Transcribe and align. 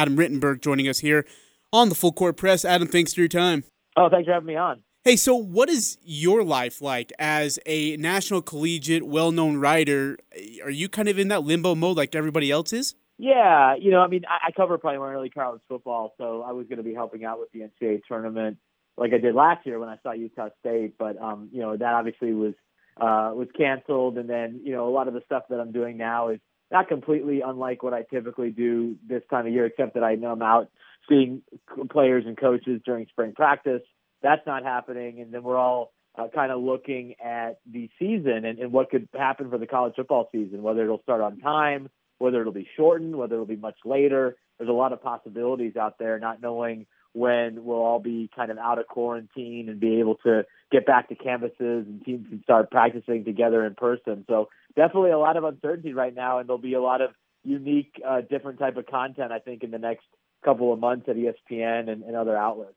Adam 0.00 0.16
Rittenberg 0.16 0.62
joining 0.62 0.88
us 0.88 1.00
here 1.00 1.26
on 1.74 1.90
the 1.90 1.94
Full 1.94 2.12
Court 2.12 2.34
Press. 2.34 2.64
Adam, 2.64 2.88
thanks 2.88 3.12
for 3.12 3.20
your 3.20 3.28
time. 3.28 3.64
Oh, 3.98 4.08
thanks 4.08 4.26
for 4.26 4.32
having 4.32 4.46
me 4.46 4.56
on. 4.56 4.82
Hey, 5.04 5.16
so 5.16 5.34
what 5.34 5.68
is 5.68 5.98
your 6.02 6.42
life 6.42 6.80
like 6.80 7.12
as 7.18 7.58
a 7.66 7.98
national 7.98 8.40
collegiate, 8.40 9.02
well 9.02 9.30
known 9.30 9.58
writer? 9.58 10.16
Are 10.64 10.70
you 10.70 10.88
kind 10.88 11.06
of 11.08 11.18
in 11.18 11.28
that 11.28 11.44
limbo 11.44 11.74
mode 11.74 11.98
like 11.98 12.14
everybody 12.14 12.50
else 12.50 12.72
is? 12.72 12.94
Yeah, 13.18 13.74
you 13.74 13.90
know, 13.90 14.00
I 14.00 14.06
mean, 14.06 14.22
I, 14.26 14.48
I 14.48 14.50
cover 14.52 14.78
primarily 14.78 15.28
college 15.28 15.60
football, 15.68 16.14
so 16.16 16.40
I 16.40 16.52
was 16.52 16.66
going 16.66 16.78
to 16.78 16.82
be 16.82 16.94
helping 16.94 17.26
out 17.26 17.38
with 17.38 17.50
the 17.52 17.60
NCAA 17.60 18.00
tournament 18.08 18.56
like 18.96 19.12
I 19.12 19.18
did 19.18 19.34
last 19.34 19.66
year 19.66 19.78
when 19.78 19.90
I 19.90 19.98
saw 20.02 20.12
Utah 20.12 20.48
State, 20.60 20.94
but 20.98 21.20
um, 21.20 21.50
you 21.52 21.60
know, 21.60 21.76
that 21.76 21.92
obviously 21.92 22.32
was 22.32 22.54
uh, 22.96 23.32
was 23.34 23.48
canceled, 23.54 24.16
and 24.16 24.30
then 24.30 24.62
you 24.64 24.72
know, 24.72 24.88
a 24.88 24.92
lot 24.92 25.08
of 25.08 25.14
the 25.14 25.20
stuff 25.26 25.42
that 25.50 25.60
I'm 25.60 25.72
doing 25.72 25.98
now 25.98 26.30
is 26.30 26.40
not 26.70 26.88
completely 26.88 27.40
unlike 27.40 27.82
what 27.82 27.94
I 27.94 28.02
typically 28.02 28.50
do 28.50 28.96
this 29.06 29.22
time 29.30 29.46
of 29.46 29.52
year, 29.52 29.66
except 29.66 29.94
that 29.94 30.04
I 30.04 30.14
know 30.14 30.32
I'm 30.32 30.42
out 30.42 30.68
seeing 31.08 31.42
players 31.90 32.24
and 32.26 32.38
coaches 32.38 32.80
during 32.84 33.06
spring 33.06 33.32
practice 33.34 33.82
that's 34.22 34.46
not 34.46 34.64
happening, 34.64 35.20
and 35.20 35.32
then 35.32 35.42
we're 35.42 35.56
all 35.56 35.92
uh, 36.18 36.28
kind 36.34 36.52
of 36.52 36.60
looking 36.60 37.14
at 37.24 37.58
the 37.70 37.88
season 37.98 38.44
and, 38.44 38.58
and 38.58 38.72
what 38.72 38.90
could 38.90 39.08
happen 39.14 39.50
for 39.50 39.58
the 39.58 39.66
college 39.66 39.94
football 39.96 40.28
season, 40.32 40.62
whether 40.62 40.84
it'll 40.84 41.02
start 41.02 41.20
on 41.20 41.38
time, 41.38 41.88
whether 42.18 42.40
it'll 42.40 42.52
be 42.52 42.68
shortened, 42.76 43.16
whether 43.16 43.34
it'll 43.34 43.46
be 43.46 43.56
much 43.56 43.78
later. 43.84 44.36
There's 44.58 44.68
a 44.68 44.74
lot 44.74 44.92
of 44.92 45.02
possibilities 45.02 45.76
out 45.76 45.98
there, 45.98 46.18
not 46.18 46.42
knowing 46.42 46.86
when 47.12 47.64
we'll 47.64 47.78
all 47.78 47.98
be 47.98 48.30
kind 48.34 48.50
of 48.50 48.58
out 48.58 48.78
of 48.78 48.86
quarantine 48.86 49.68
and 49.68 49.80
be 49.80 49.98
able 49.98 50.16
to 50.16 50.44
get 50.70 50.86
back 50.86 51.08
to 51.08 51.14
campuses 51.16 51.86
and 51.86 52.04
teams 52.04 52.28
can 52.28 52.42
start 52.42 52.70
practicing 52.70 53.24
together 53.24 53.64
in 53.64 53.74
person. 53.74 54.24
So 54.28 54.48
definitely 54.76 55.10
a 55.10 55.18
lot 55.18 55.36
of 55.36 55.44
uncertainty 55.44 55.92
right 55.92 56.14
now, 56.14 56.38
and 56.38 56.48
there'll 56.48 56.58
be 56.58 56.74
a 56.74 56.82
lot 56.82 57.00
of 57.00 57.10
unique, 57.44 58.00
uh, 58.06 58.20
different 58.20 58.58
type 58.58 58.76
of 58.76 58.86
content 58.86 59.32
I 59.32 59.38
think 59.40 59.64
in 59.64 59.70
the 59.70 59.78
next 59.78 60.04
couple 60.44 60.72
of 60.72 60.78
months 60.78 61.08
at 61.08 61.16
ESPN 61.16 61.90
and, 61.90 62.02
and 62.02 62.16
other 62.16 62.36
outlets. 62.36 62.74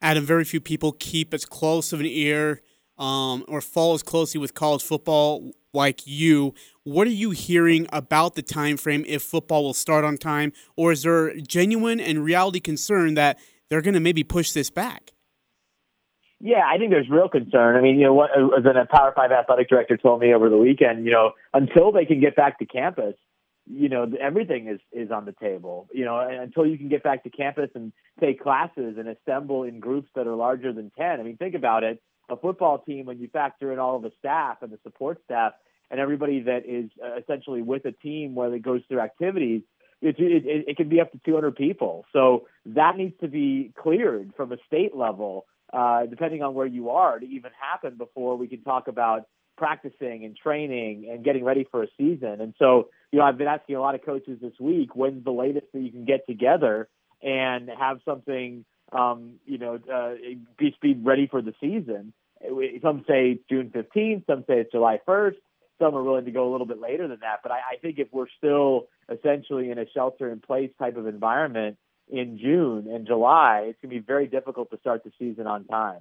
Adam, 0.00 0.24
very 0.24 0.44
few 0.44 0.60
people 0.60 0.92
keep 0.92 1.34
as 1.34 1.44
close 1.44 1.92
of 1.92 2.00
an 2.00 2.06
ear 2.06 2.62
um, 2.98 3.44
or 3.48 3.60
follow 3.60 3.94
as 3.94 4.02
closely 4.02 4.40
with 4.40 4.54
college 4.54 4.82
football 4.82 5.50
like 5.72 6.06
you. 6.06 6.54
What 6.84 7.06
are 7.06 7.10
you 7.10 7.30
hearing 7.30 7.86
about 7.92 8.34
the 8.34 8.42
time 8.42 8.76
frame 8.76 9.04
if 9.06 9.22
football 9.22 9.64
will 9.64 9.74
start 9.74 10.04
on 10.04 10.16
time, 10.16 10.52
or 10.76 10.92
is 10.92 11.02
there 11.02 11.34
genuine 11.40 12.00
and 12.00 12.24
reality 12.24 12.60
concern 12.60 13.14
that 13.14 13.38
they're 13.70 13.82
going 13.82 13.94
to 13.94 14.00
maybe 14.00 14.24
push 14.24 14.52
this 14.52 14.70
back? 14.70 15.12
Yeah, 16.40 16.62
I 16.66 16.78
think 16.78 16.90
there's 16.90 17.10
real 17.10 17.28
concern. 17.28 17.76
I 17.76 17.80
mean, 17.80 17.98
you 17.98 18.04
know, 18.04 18.14
what 18.14 18.30
as 18.30 18.64
a 18.64 18.86
Power 18.94 19.12
Five 19.14 19.32
athletic 19.32 19.68
director 19.68 19.96
told 19.96 20.20
me 20.20 20.32
over 20.32 20.48
the 20.48 20.56
weekend, 20.56 21.04
you 21.04 21.10
know, 21.10 21.32
until 21.52 21.90
they 21.90 22.04
can 22.04 22.20
get 22.20 22.36
back 22.36 22.60
to 22.60 22.66
campus, 22.66 23.14
you 23.70 23.88
know 23.88 24.10
everything 24.20 24.68
is 24.68 24.80
is 24.92 25.10
on 25.10 25.24
the 25.24 25.32
table 25.32 25.88
you 25.92 26.04
know 26.04 26.18
until 26.18 26.66
you 26.66 26.78
can 26.78 26.88
get 26.88 27.02
back 27.02 27.22
to 27.22 27.30
campus 27.30 27.70
and 27.74 27.92
take 28.20 28.42
classes 28.42 28.96
and 28.98 29.08
assemble 29.08 29.62
in 29.62 29.78
groups 29.78 30.08
that 30.14 30.26
are 30.26 30.34
larger 30.34 30.72
than 30.72 30.90
10 30.96 31.20
i 31.20 31.22
mean 31.22 31.36
think 31.36 31.54
about 31.54 31.84
it 31.84 32.00
a 32.30 32.36
football 32.36 32.78
team 32.78 33.06
when 33.06 33.18
you 33.18 33.28
factor 33.28 33.72
in 33.72 33.78
all 33.78 33.96
of 33.96 34.02
the 34.02 34.12
staff 34.18 34.58
and 34.62 34.72
the 34.72 34.78
support 34.82 35.20
staff 35.24 35.52
and 35.90 36.00
everybody 36.00 36.40
that 36.40 36.64
is 36.66 36.90
uh, 37.04 37.18
essentially 37.18 37.62
with 37.62 37.84
a 37.84 37.92
team 37.92 38.34
whether 38.34 38.54
it 38.54 38.62
goes 38.62 38.80
through 38.88 39.00
activities 39.00 39.62
it, 40.00 40.16
it, 40.18 40.64
it 40.68 40.76
can 40.76 40.88
be 40.88 41.00
up 41.00 41.10
to 41.12 41.20
200 41.24 41.56
people 41.56 42.04
so 42.12 42.46
that 42.66 42.96
needs 42.96 43.14
to 43.20 43.28
be 43.28 43.72
cleared 43.80 44.32
from 44.36 44.52
a 44.52 44.56
state 44.66 44.94
level 44.94 45.46
uh, 45.72 46.06
depending 46.06 46.42
on 46.42 46.54
where 46.54 46.66
you 46.66 46.90
are 46.90 47.18
to 47.18 47.26
even 47.26 47.50
happen 47.60 47.96
before 47.96 48.36
we 48.36 48.48
can 48.48 48.62
talk 48.62 48.88
about 48.88 49.26
practicing 49.58 50.24
and 50.24 50.36
training 50.36 51.08
and 51.10 51.24
getting 51.24 51.44
ready 51.44 51.66
for 51.70 51.82
a 51.82 51.88
season. 51.98 52.40
And 52.40 52.54
so, 52.58 52.88
you 53.12 53.18
know, 53.18 53.24
I've 53.24 53.36
been 53.36 53.48
asking 53.48 53.76
a 53.76 53.80
lot 53.80 53.94
of 53.94 54.04
coaches 54.04 54.38
this 54.40 54.54
week, 54.60 54.94
when's 54.94 55.24
the 55.24 55.32
latest 55.32 55.66
that 55.74 55.80
you 55.80 55.90
can 55.90 56.04
get 56.04 56.26
together 56.26 56.88
and 57.22 57.68
have 57.68 57.98
something, 58.04 58.64
um, 58.92 59.34
you 59.44 59.58
know, 59.58 59.78
uh, 59.92 60.14
be, 60.56 60.74
be 60.80 60.94
ready 60.94 61.26
for 61.26 61.42
the 61.42 61.52
season. 61.60 62.12
Some 62.80 63.04
say 63.08 63.40
June 63.50 63.70
15th, 63.74 64.26
some 64.26 64.44
say 64.46 64.60
it's 64.60 64.70
July 64.70 65.00
1st. 65.06 65.34
Some 65.78 65.94
are 65.94 66.02
willing 66.02 66.24
to 66.24 66.30
go 66.30 66.50
a 66.50 66.50
little 66.50 66.66
bit 66.66 66.80
later 66.80 67.06
than 67.08 67.20
that. 67.20 67.40
But 67.42 67.52
I, 67.52 67.58
I 67.72 67.76
think 67.80 67.98
if 67.98 68.08
we're 68.12 68.26
still 68.36 68.88
essentially 69.10 69.70
in 69.70 69.78
a 69.78 69.84
shelter 69.94 70.30
in 70.30 70.40
place 70.40 70.70
type 70.78 70.96
of 70.96 71.06
environment 71.06 71.76
in 72.08 72.38
June 72.38 72.88
and 72.92 73.06
July, 73.06 73.66
it's 73.68 73.78
going 73.82 73.94
to 73.94 74.00
be 74.00 74.04
very 74.04 74.26
difficult 74.26 74.70
to 74.70 74.78
start 74.78 75.04
the 75.04 75.12
season 75.18 75.46
on 75.46 75.64
time. 75.64 76.00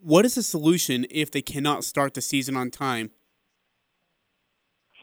What 0.00 0.24
is 0.24 0.36
the 0.36 0.42
solution 0.42 1.06
if 1.10 1.30
they 1.30 1.42
cannot 1.42 1.84
start 1.84 2.14
the 2.14 2.20
season 2.20 2.56
on 2.56 2.70
time? 2.70 3.10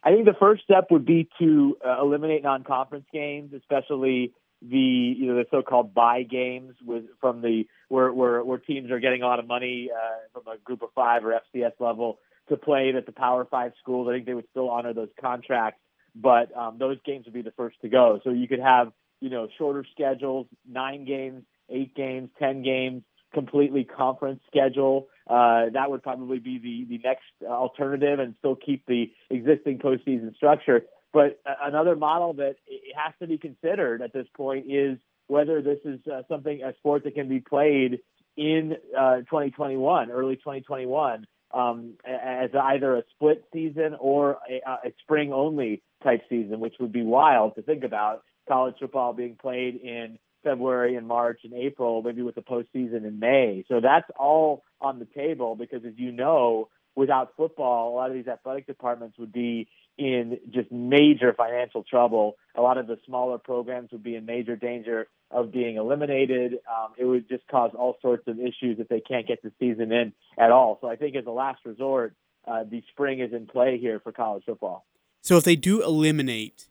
I 0.03 0.11
think 0.11 0.25
the 0.25 0.35
first 0.39 0.63
step 0.63 0.85
would 0.91 1.05
be 1.05 1.27
to 1.39 1.77
uh, 1.85 2.01
eliminate 2.01 2.43
non-conference 2.43 3.07
games, 3.11 3.53
especially 3.53 4.33
the 4.61 4.77
you 4.77 5.27
know 5.27 5.35
the 5.35 5.45
so-called 5.51 5.93
buy 5.93 6.23
games 6.23 6.75
with 6.85 7.03
from 7.19 7.41
the 7.41 7.63
where 7.89 8.13
where, 8.13 8.43
where 8.43 8.57
teams 8.57 8.89
are 8.91 8.99
getting 8.99 9.21
a 9.21 9.25
lot 9.25 9.39
of 9.39 9.47
money 9.47 9.89
uh, 9.93 10.17
from 10.31 10.43
a 10.53 10.57
group 10.59 10.81
of 10.81 10.89
five 10.95 11.25
or 11.25 11.39
FCS 11.53 11.73
level 11.79 12.19
to 12.49 12.57
play 12.57 12.93
at 12.95 13.05
the 13.05 13.11
Power 13.11 13.45
Five 13.45 13.73
schools. 13.81 14.07
I 14.09 14.13
think 14.13 14.25
they 14.25 14.33
would 14.33 14.49
still 14.51 14.69
honor 14.69 14.93
those 14.93 15.09
contracts, 15.19 15.81
but 16.15 16.55
um, 16.55 16.77
those 16.77 16.97
games 17.05 17.25
would 17.25 17.33
be 17.33 17.41
the 17.41 17.51
first 17.51 17.79
to 17.81 17.89
go. 17.89 18.19
So 18.23 18.31
you 18.31 18.47
could 18.47 18.59
have 18.59 18.91
you 19.19 19.29
know 19.29 19.47
shorter 19.57 19.85
schedules, 19.91 20.47
nine 20.67 21.05
games, 21.05 21.43
eight 21.69 21.95
games, 21.95 22.29
ten 22.39 22.63
games, 22.63 23.03
completely 23.33 23.83
conference 23.83 24.41
schedule. 24.47 25.07
Uh, 25.27 25.65
that 25.73 25.89
would 25.89 26.03
probably 26.03 26.39
be 26.39 26.59
the, 26.59 26.97
the 26.97 27.03
next 27.03 27.23
alternative 27.43 28.19
and 28.19 28.35
still 28.39 28.55
keep 28.55 28.85
the 28.85 29.11
existing 29.29 29.79
postseason 29.79 30.35
structure. 30.35 30.85
But 31.13 31.39
another 31.63 31.95
model 31.95 32.33
that 32.33 32.55
has 32.95 33.13
to 33.21 33.27
be 33.27 33.37
considered 33.37 34.01
at 34.01 34.13
this 34.13 34.27
point 34.35 34.65
is 34.69 34.97
whether 35.27 35.61
this 35.61 35.79
is 35.85 35.99
uh, 36.07 36.23
something, 36.27 36.61
a 36.61 36.73
sport 36.75 37.03
that 37.05 37.15
can 37.15 37.29
be 37.29 37.39
played 37.39 37.99
in 38.37 38.75
uh, 38.97 39.17
2021, 39.19 40.11
early 40.11 40.35
2021, 40.35 41.25
um, 41.55 41.93
as 42.05 42.49
either 42.53 42.97
a 42.97 43.03
split 43.15 43.45
season 43.53 43.95
or 43.99 44.37
a, 44.49 44.87
a 44.87 44.93
spring 45.01 45.31
only 45.31 45.81
type 46.03 46.21
season, 46.29 46.59
which 46.59 46.75
would 46.79 46.91
be 46.91 47.01
wild 47.01 47.55
to 47.55 47.61
think 47.61 47.83
about 47.83 48.23
college 48.47 48.75
football 48.79 49.13
being 49.13 49.37
played 49.41 49.75
in 49.75 50.19
February 50.43 50.95
and 50.95 51.07
March 51.07 51.39
and 51.43 51.53
April, 51.53 52.01
maybe 52.03 52.21
with 52.21 52.35
the 52.35 52.41
postseason 52.41 53.07
in 53.07 53.19
May. 53.19 53.63
So 53.67 53.79
that's 53.81 54.05
all 54.19 54.63
on 54.81 54.99
the 54.99 55.05
table 55.05 55.55
because, 55.55 55.83
as 55.85 55.93
you 55.95 56.11
know, 56.11 56.67
without 56.95 57.33
football, 57.37 57.93
a 57.93 57.95
lot 57.95 58.09
of 58.09 58.15
these 58.15 58.27
athletic 58.27 58.67
departments 58.67 59.17
would 59.17 59.31
be 59.31 59.67
in 59.97 60.39
just 60.51 60.71
major 60.71 61.33
financial 61.33 61.83
trouble. 61.83 62.35
A 62.55 62.61
lot 62.61 62.77
of 62.77 62.87
the 62.87 62.97
smaller 63.05 63.37
programs 63.37 63.91
would 63.91 64.03
be 64.03 64.15
in 64.15 64.25
major 64.25 64.55
danger 64.55 65.07
of 65.31 65.51
being 65.51 65.77
eliminated. 65.77 66.53
Um, 66.53 66.93
it 66.97 67.05
would 67.05 67.27
just 67.29 67.47
cause 67.47 67.71
all 67.77 67.97
sorts 68.01 68.27
of 68.27 68.39
issues 68.39 68.79
if 68.79 68.87
they 68.87 69.01
can't 69.01 69.27
get 69.27 69.41
the 69.41 69.51
season 69.59 69.91
in 69.91 70.13
at 70.37 70.51
all. 70.51 70.77
So 70.81 70.87
I 70.87 70.95
think 70.95 71.15
as 71.15 71.25
a 71.25 71.31
last 71.31 71.59
resort, 71.65 72.15
uh, 72.47 72.63
the 72.69 72.83
spring 72.91 73.19
is 73.19 73.33
in 73.33 73.47
play 73.47 73.77
here 73.79 73.99
for 73.99 74.11
college 74.11 74.43
football. 74.45 74.85
So 75.21 75.37
if 75.37 75.43
they 75.43 75.55
do 75.55 75.83
eliminate 75.83 76.69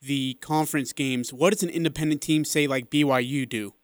the 0.00 0.34
conference 0.34 0.92
games, 0.92 1.32
what 1.32 1.52
does 1.52 1.62
an 1.62 1.70
independent 1.70 2.20
team 2.20 2.44
say 2.44 2.66
like 2.66 2.90
BYU 2.90 3.48
do? 3.48 3.74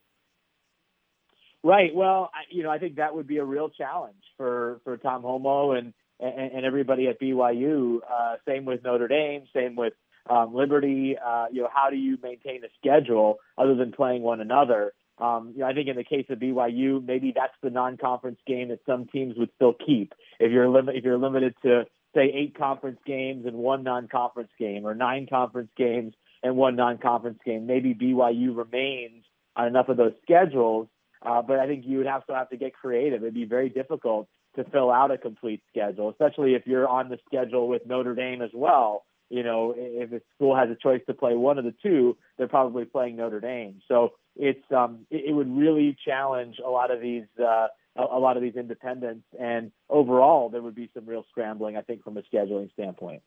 Right. 1.65 1.93
Well, 1.93 2.31
I, 2.33 2.43
you 2.51 2.63
know, 2.63 2.71
I 2.71 2.79
think 2.79 2.97
that 2.97 3.15
would 3.15 3.27
be 3.27 3.39
a 3.39 3.45
real 3.45 3.69
challenge 3.69 4.23
for 4.37 4.81
for 4.85 4.97
Tom 4.97 5.23
Holmoe 5.23 5.77
and 5.77 5.93
and, 6.21 6.53
and 6.53 6.65
everybody 6.65 7.09
at 7.09 7.21
BYU. 7.21 7.99
Uh, 8.09 8.37
same 8.47 8.65
with 8.65 8.83
Notre 8.83 9.09
Dame. 9.09 9.45
Same 9.55 9.77
with 9.77 9.95
um, 10.29 10.55
Liberty. 10.55 11.17
Uh, 11.19 11.47
you 11.51 11.63
know, 11.63 11.69
how 11.73 11.91
do 11.91 11.97
you 11.97 12.19
maintain 12.23 12.63
a 12.65 12.69
schedule 12.79 13.39
other 13.57 13.75
than 13.75 13.93
playing 13.93 14.23
one 14.23 14.41
another? 14.41 14.93
Um, 15.19 15.53
you 15.55 15.61
know, 15.61 15.67
I 15.67 15.73
think 15.75 15.89
in 15.89 15.97
the 15.97 16.05
case 16.05 16.27
of 16.29 16.39
BYU, 16.39 17.05
maybe 17.05 17.33
that's 17.35 17.55
the 17.63 17.71
non-conference 17.71 18.39
game 18.47 18.69
that 18.69 18.81
some 18.87 19.07
teams 19.07 19.37
would 19.37 19.51
still 19.57 19.75
keep. 19.75 20.15
If 20.39 20.53
you're 20.53 20.91
if 20.91 21.05
you're 21.05 21.19
limited 21.19 21.55
to 21.63 21.87
say 22.15 22.33
eight 22.35 22.57
conference 22.57 23.01
games 23.05 23.45
and 23.47 23.57
one 23.57 23.83
non-conference 23.83 24.51
game, 24.59 24.87
or 24.87 24.95
nine 24.95 25.27
conference 25.29 25.71
games 25.77 26.15
and 26.43 26.57
one 26.57 26.77
non-conference 26.77 27.39
game. 27.45 27.67
Maybe 27.67 27.95
BYU 27.95 28.57
remains 28.57 29.25
on 29.57 29.67
enough 29.67 29.89
of 29.89 29.97
those 29.97 30.13
schedules, 30.23 30.89
uh, 31.23 31.43
but 31.43 31.59
I 31.59 31.67
think 31.67 31.85
you 31.85 31.99
would 31.99 32.05
to 32.05 32.35
have 32.35 32.51
to 32.51 32.57
get 32.57 32.75
creative. 32.75 33.23
It'd 33.23 33.35
be 33.35 33.45
very 33.45 33.69
difficult 33.69 34.29
to 34.59 34.71
fill 34.71 34.91
out 34.91 35.11
a 35.11 35.19
complete 35.19 35.63
schedule, 35.71 36.11
especially 36.11 36.55
if 36.55 36.67
you're 36.67 36.89
on 36.89 37.09
the 37.09 37.19
schedule 37.27 37.69
with 37.69 37.87
Notre 37.87 38.15
Dame 38.15 38.43
as 38.43 38.51
well. 38.53 39.05
You 39.31 39.43
know, 39.43 39.75
if 39.77 40.13
a 40.13 40.21
school 40.35 40.57
has 40.57 40.69
a 40.71 40.75
choice 40.75 41.03
to 41.07 41.15
play 41.15 41.35
one 41.35 41.59
of 41.59 41.65
the 41.65 41.75
two, 41.83 42.17
they're 42.37 42.49
probably 42.49 42.85
playing 42.85 43.17
Notre 43.17 43.41
Dame. 43.41 43.81
So 43.87 44.15
it's 44.37 44.65
um, 44.75 45.07
it, 45.11 45.35
would 45.35 45.55
really 45.55 45.97
challenge 46.05 46.57
a 46.65 46.71
lot 46.71 46.91
of 46.91 47.01
these 47.01 47.25
uh, 47.39 47.69
a 47.97 48.19
lot 48.19 48.37
of 48.37 48.43
these 48.43 48.57
independents. 48.57 49.27
And 49.39 49.71
overall, 49.91 50.49
there 50.49 50.63
would 50.63 50.75
be 50.75 50.91
some 50.95 51.05
real 51.07 51.25
scrambling, 51.31 51.77
I 51.77 51.83
think, 51.83 52.05
from 52.05 52.17
a 52.17 52.23
scheduling 52.23 52.73
standpoint. 52.73 53.23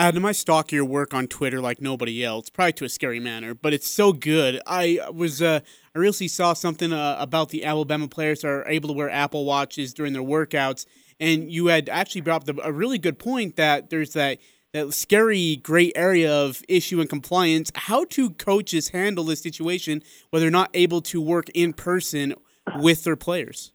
Adam, 0.00 0.24
I 0.24 0.32
stalk 0.32 0.72
your 0.72 0.86
work 0.86 1.12
on 1.12 1.26
Twitter 1.26 1.60
like 1.60 1.82
nobody 1.82 2.24
else, 2.24 2.48
probably 2.48 2.72
to 2.72 2.86
a 2.86 2.88
scary 2.88 3.20
manner, 3.20 3.52
but 3.52 3.74
it's 3.74 3.86
so 3.86 4.14
good. 4.14 4.58
I 4.66 4.98
was, 5.12 5.42
uh, 5.42 5.60
I 5.94 5.98
recently 5.98 6.28
saw 6.28 6.54
something 6.54 6.90
uh, 6.90 7.16
about 7.18 7.50
the 7.50 7.66
Alabama 7.66 8.08
players 8.08 8.42
are 8.42 8.66
able 8.66 8.88
to 8.88 8.94
wear 8.94 9.10
Apple 9.10 9.44
Watches 9.44 9.92
during 9.92 10.14
their 10.14 10.22
workouts, 10.22 10.86
and 11.20 11.52
you 11.52 11.66
had 11.66 11.90
actually 11.90 12.22
brought 12.22 12.48
up 12.48 12.58
a 12.64 12.72
really 12.72 12.96
good 12.96 13.18
point 13.18 13.56
that 13.56 13.90
there's 13.90 14.14
that 14.14 14.38
that 14.72 14.94
scary 14.94 15.56
gray 15.56 15.92
area 15.94 16.32
of 16.32 16.62
issue 16.66 17.02
and 17.02 17.10
compliance. 17.10 17.70
How 17.74 18.06
do 18.06 18.30
coaches 18.30 18.88
handle 18.88 19.24
this 19.24 19.42
situation 19.42 20.00
where 20.30 20.40
they're 20.40 20.50
not 20.50 20.70
able 20.72 21.02
to 21.02 21.20
work 21.20 21.50
in 21.50 21.74
person 21.74 22.34
with 22.76 23.04
their 23.04 23.16
players? 23.16 23.74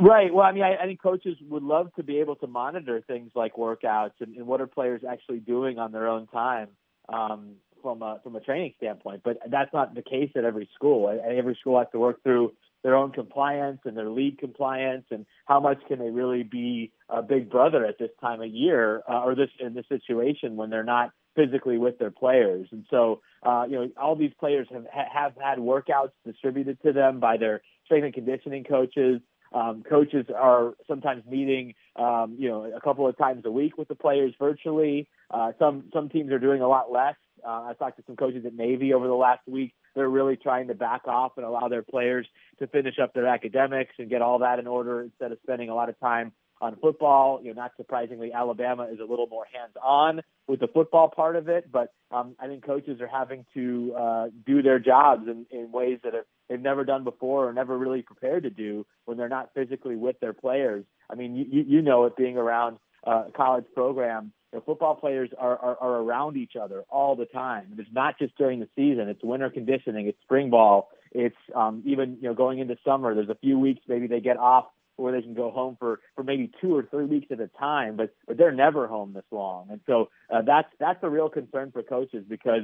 Right. 0.00 0.32
Well, 0.32 0.46
I 0.46 0.52
mean, 0.52 0.62
I, 0.62 0.76
I 0.76 0.86
think 0.86 1.02
coaches 1.02 1.36
would 1.48 1.62
love 1.62 1.92
to 1.96 2.02
be 2.02 2.20
able 2.20 2.36
to 2.36 2.46
monitor 2.46 3.02
things 3.06 3.32
like 3.34 3.54
workouts 3.54 4.12
and, 4.20 4.34
and 4.34 4.46
what 4.46 4.60
are 4.60 4.66
players 4.66 5.02
actually 5.08 5.40
doing 5.40 5.78
on 5.78 5.92
their 5.92 6.08
own 6.08 6.26
time 6.28 6.68
um, 7.12 7.56
from 7.82 8.00
a 8.02 8.18
from 8.22 8.34
a 8.34 8.40
training 8.40 8.72
standpoint. 8.78 9.22
But 9.24 9.38
that's 9.50 9.72
not 9.74 9.94
the 9.94 10.02
case 10.02 10.30
at 10.36 10.44
every 10.44 10.70
school. 10.74 11.08
Every 11.08 11.56
school 11.60 11.78
has 11.78 11.88
to 11.92 11.98
work 11.98 12.22
through 12.22 12.52
their 12.82 12.96
own 12.96 13.12
compliance 13.12 13.80
and 13.84 13.94
their 13.94 14.08
league 14.08 14.38
compliance 14.38 15.04
and 15.10 15.26
how 15.44 15.60
much 15.60 15.78
can 15.86 15.98
they 15.98 16.08
really 16.08 16.44
be 16.44 16.92
a 17.10 17.20
big 17.20 17.50
brother 17.50 17.84
at 17.84 17.98
this 17.98 18.10
time 18.22 18.40
of 18.40 18.48
year 18.48 19.02
uh, 19.06 19.22
or 19.22 19.34
this 19.34 19.50
in 19.58 19.74
this 19.74 19.84
situation 19.88 20.56
when 20.56 20.70
they're 20.70 20.82
not 20.82 21.10
physically 21.36 21.78
with 21.78 21.98
their 21.98 22.10
players. 22.10 22.68
And 22.72 22.86
so, 22.90 23.20
uh, 23.44 23.66
you 23.68 23.76
know, 23.76 23.88
all 24.00 24.16
these 24.16 24.32
players 24.40 24.66
have 24.72 24.86
have 24.92 25.32
had 25.40 25.58
workouts 25.58 26.12
distributed 26.24 26.78
to 26.84 26.92
them 26.92 27.20
by 27.20 27.36
their 27.36 27.60
strength 27.84 28.04
and 28.04 28.14
conditioning 28.14 28.64
coaches. 28.64 29.20
Um, 29.52 29.82
coaches 29.88 30.26
are 30.34 30.74
sometimes 30.86 31.24
meeting, 31.26 31.74
um, 31.96 32.36
you 32.38 32.48
know, 32.48 32.64
a 32.64 32.80
couple 32.80 33.06
of 33.08 33.18
times 33.18 33.42
a 33.44 33.50
week 33.50 33.76
with 33.76 33.88
the 33.88 33.96
players 33.96 34.32
virtually. 34.38 35.08
Uh, 35.30 35.52
some 35.58 35.84
some 35.92 36.08
teams 36.08 36.30
are 36.30 36.38
doing 36.38 36.62
a 36.62 36.68
lot 36.68 36.92
less. 36.92 37.16
Uh, 37.44 37.68
I 37.68 37.74
talked 37.78 37.96
to 37.96 38.04
some 38.06 38.16
coaches 38.16 38.44
at 38.46 38.54
Navy 38.54 38.92
over 38.92 39.06
the 39.06 39.14
last 39.14 39.40
week. 39.48 39.74
They're 39.94 40.08
really 40.08 40.36
trying 40.36 40.68
to 40.68 40.74
back 40.74 41.08
off 41.08 41.32
and 41.36 41.44
allow 41.44 41.68
their 41.68 41.82
players 41.82 42.26
to 42.60 42.68
finish 42.68 42.98
up 43.02 43.12
their 43.12 43.26
academics 43.26 43.94
and 43.98 44.08
get 44.08 44.22
all 44.22 44.38
that 44.40 44.58
in 44.60 44.66
order 44.66 45.02
instead 45.02 45.32
of 45.32 45.38
spending 45.42 45.68
a 45.68 45.74
lot 45.74 45.88
of 45.88 45.98
time 45.98 46.32
on 46.60 46.76
football. 46.76 47.40
You 47.42 47.54
know, 47.54 47.62
not 47.62 47.72
surprisingly, 47.76 48.32
Alabama 48.32 48.88
is 48.92 49.00
a 49.00 49.04
little 49.04 49.26
more 49.26 49.46
hands-on 49.52 50.20
with 50.46 50.60
the 50.60 50.68
football 50.68 51.08
part 51.08 51.36
of 51.36 51.48
it, 51.48 51.70
but 51.70 51.92
um, 52.10 52.34
I 52.40 52.46
think 52.46 52.64
coaches 52.64 53.00
are 53.00 53.06
having 53.08 53.46
to 53.54 53.94
uh, 53.96 54.26
do 54.46 54.62
their 54.62 54.78
jobs 54.78 55.28
in, 55.28 55.46
in 55.50 55.70
ways 55.72 55.98
that 56.04 56.14
have, 56.14 56.24
they've 56.48 56.60
never 56.60 56.84
done 56.84 57.04
before 57.04 57.48
or 57.48 57.52
never 57.52 57.78
really 57.78 58.02
prepared 58.02 58.42
to 58.42 58.50
do 58.50 58.84
when 59.04 59.16
they're 59.16 59.28
not 59.28 59.50
physically 59.54 59.96
with 59.96 60.18
their 60.20 60.32
players. 60.32 60.84
I 61.08 61.14
mean, 61.14 61.36
you, 61.36 61.64
you 61.66 61.82
know 61.82 62.04
it 62.06 62.16
being 62.16 62.36
around 62.36 62.78
uh, 63.06 63.24
college 63.36 63.64
program. 63.74 64.32
You 64.52 64.60
football 64.66 64.96
players 64.96 65.30
are, 65.38 65.56
are, 65.56 65.76
are 65.80 66.02
around 66.02 66.36
each 66.36 66.56
other 66.60 66.82
all 66.90 67.14
the 67.14 67.26
time. 67.26 67.72
It's 67.78 67.88
not 67.92 68.18
just 68.18 68.36
during 68.36 68.58
the 68.58 68.68
season. 68.74 69.08
It's 69.08 69.22
winter 69.22 69.48
conditioning. 69.48 70.08
It's 70.08 70.20
spring 70.22 70.50
ball. 70.50 70.90
It's 71.12 71.36
um, 71.54 71.82
even 71.86 72.18
you 72.20 72.28
know 72.28 72.34
going 72.34 72.58
into 72.58 72.76
summer. 72.84 73.14
There's 73.14 73.28
a 73.28 73.36
few 73.36 73.58
weeks 73.58 73.80
maybe 73.86 74.08
they 74.08 74.20
get 74.20 74.36
off 74.36 74.66
where 74.96 75.12
they 75.12 75.22
can 75.22 75.34
go 75.34 75.50
home 75.50 75.76
for 75.78 76.00
for 76.14 76.22
maybe 76.22 76.50
two 76.60 76.74
or 76.74 76.82
three 76.82 77.04
weeks 77.04 77.28
at 77.30 77.40
a 77.40 77.48
time, 77.48 77.96
but 77.96 78.14
but 78.26 78.36
they're 78.36 78.52
never 78.52 78.86
home 78.86 79.12
this 79.12 79.24
long, 79.30 79.68
and 79.70 79.80
so 79.86 80.10
uh, 80.32 80.42
that's 80.42 80.68
that's 80.78 80.98
a 81.02 81.08
real 81.08 81.28
concern 81.28 81.70
for 81.72 81.82
coaches 81.82 82.24
because 82.28 82.62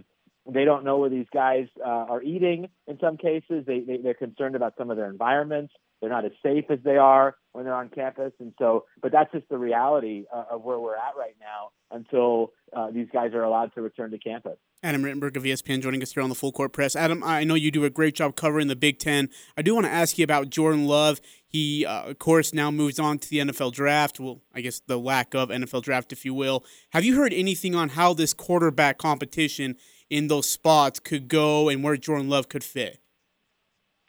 they 0.48 0.64
don't 0.64 0.84
know 0.84 0.98
where 0.98 1.10
these 1.10 1.26
guys 1.32 1.66
uh, 1.84 1.88
are 1.88 2.22
eating. 2.22 2.68
In 2.86 2.98
some 3.00 3.16
cases, 3.16 3.64
they, 3.66 3.80
they 3.80 3.96
they're 3.98 4.14
concerned 4.14 4.54
about 4.54 4.74
some 4.78 4.90
of 4.90 4.96
their 4.96 5.10
environments. 5.10 5.72
They're 6.00 6.10
not 6.10 6.24
as 6.24 6.32
safe 6.42 6.66
as 6.70 6.78
they 6.84 6.96
are 6.96 7.36
when 7.52 7.64
they're 7.64 7.74
on 7.74 7.88
campus, 7.88 8.32
and 8.38 8.52
so. 8.58 8.84
But 9.00 9.12
that's 9.12 9.32
just 9.32 9.48
the 9.48 9.56
reality 9.56 10.24
uh, 10.32 10.44
of 10.50 10.62
where 10.62 10.78
we're 10.78 10.96
at 10.96 11.16
right 11.16 11.36
now 11.40 11.70
until 11.90 12.52
uh, 12.76 12.90
these 12.90 13.08
guys 13.12 13.32
are 13.32 13.42
allowed 13.42 13.74
to 13.74 13.82
return 13.82 14.10
to 14.10 14.18
campus. 14.18 14.58
Adam 14.82 15.02
Rittenberg 15.02 15.36
of 15.36 15.44
ESPN 15.44 15.80
joining 15.82 16.02
us 16.02 16.12
here 16.12 16.22
on 16.22 16.28
the 16.28 16.34
Full 16.34 16.52
Court 16.52 16.72
Press. 16.72 16.94
Adam, 16.94 17.22
I 17.24 17.44
know 17.44 17.54
you 17.54 17.70
do 17.70 17.84
a 17.84 17.90
great 17.90 18.14
job 18.14 18.36
covering 18.36 18.68
the 18.68 18.76
Big 18.76 18.98
Ten. 18.98 19.30
I 19.56 19.62
do 19.62 19.74
want 19.74 19.86
to 19.86 19.92
ask 19.92 20.18
you 20.18 20.24
about 20.24 20.50
Jordan 20.50 20.86
Love. 20.86 21.20
He, 21.46 21.86
uh, 21.86 22.10
of 22.10 22.18
course, 22.18 22.52
now 22.52 22.70
moves 22.70 22.98
on 22.98 23.18
to 23.18 23.28
the 23.28 23.38
NFL 23.38 23.72
draft. 23.72 24.20
Well, 24.20 24.42
I 24.54 24.60
guess 24.60 24.80
the 24.86 24.98
lack 24.98 25.34
of 25.34 25.48
NFL 25.48 25.82
draft, 25.82 26.12
if 26.12 26.24
you 26.26 26.34
will. 26.34 26.62
Have 26.90 27.04
you 27.04 27.16
heard 27.16 27.32
anything 27.32 27.74
on 27.74 27.90
how 27.90 28.12
this 28.12 28.34
quarterback 28.34 28.98
competition 28.98 29.76
in 30.10 30.28
those 30.28 30.46
spots 30.46 31.00
could 31.00 31.28
go 31.28 31.70
and 31.70 31.82
where 31.82 31.96
Jordan 31.96 32.28
Love 32.28 32.48
could 32.50 32.62
fit? 32.62 33.00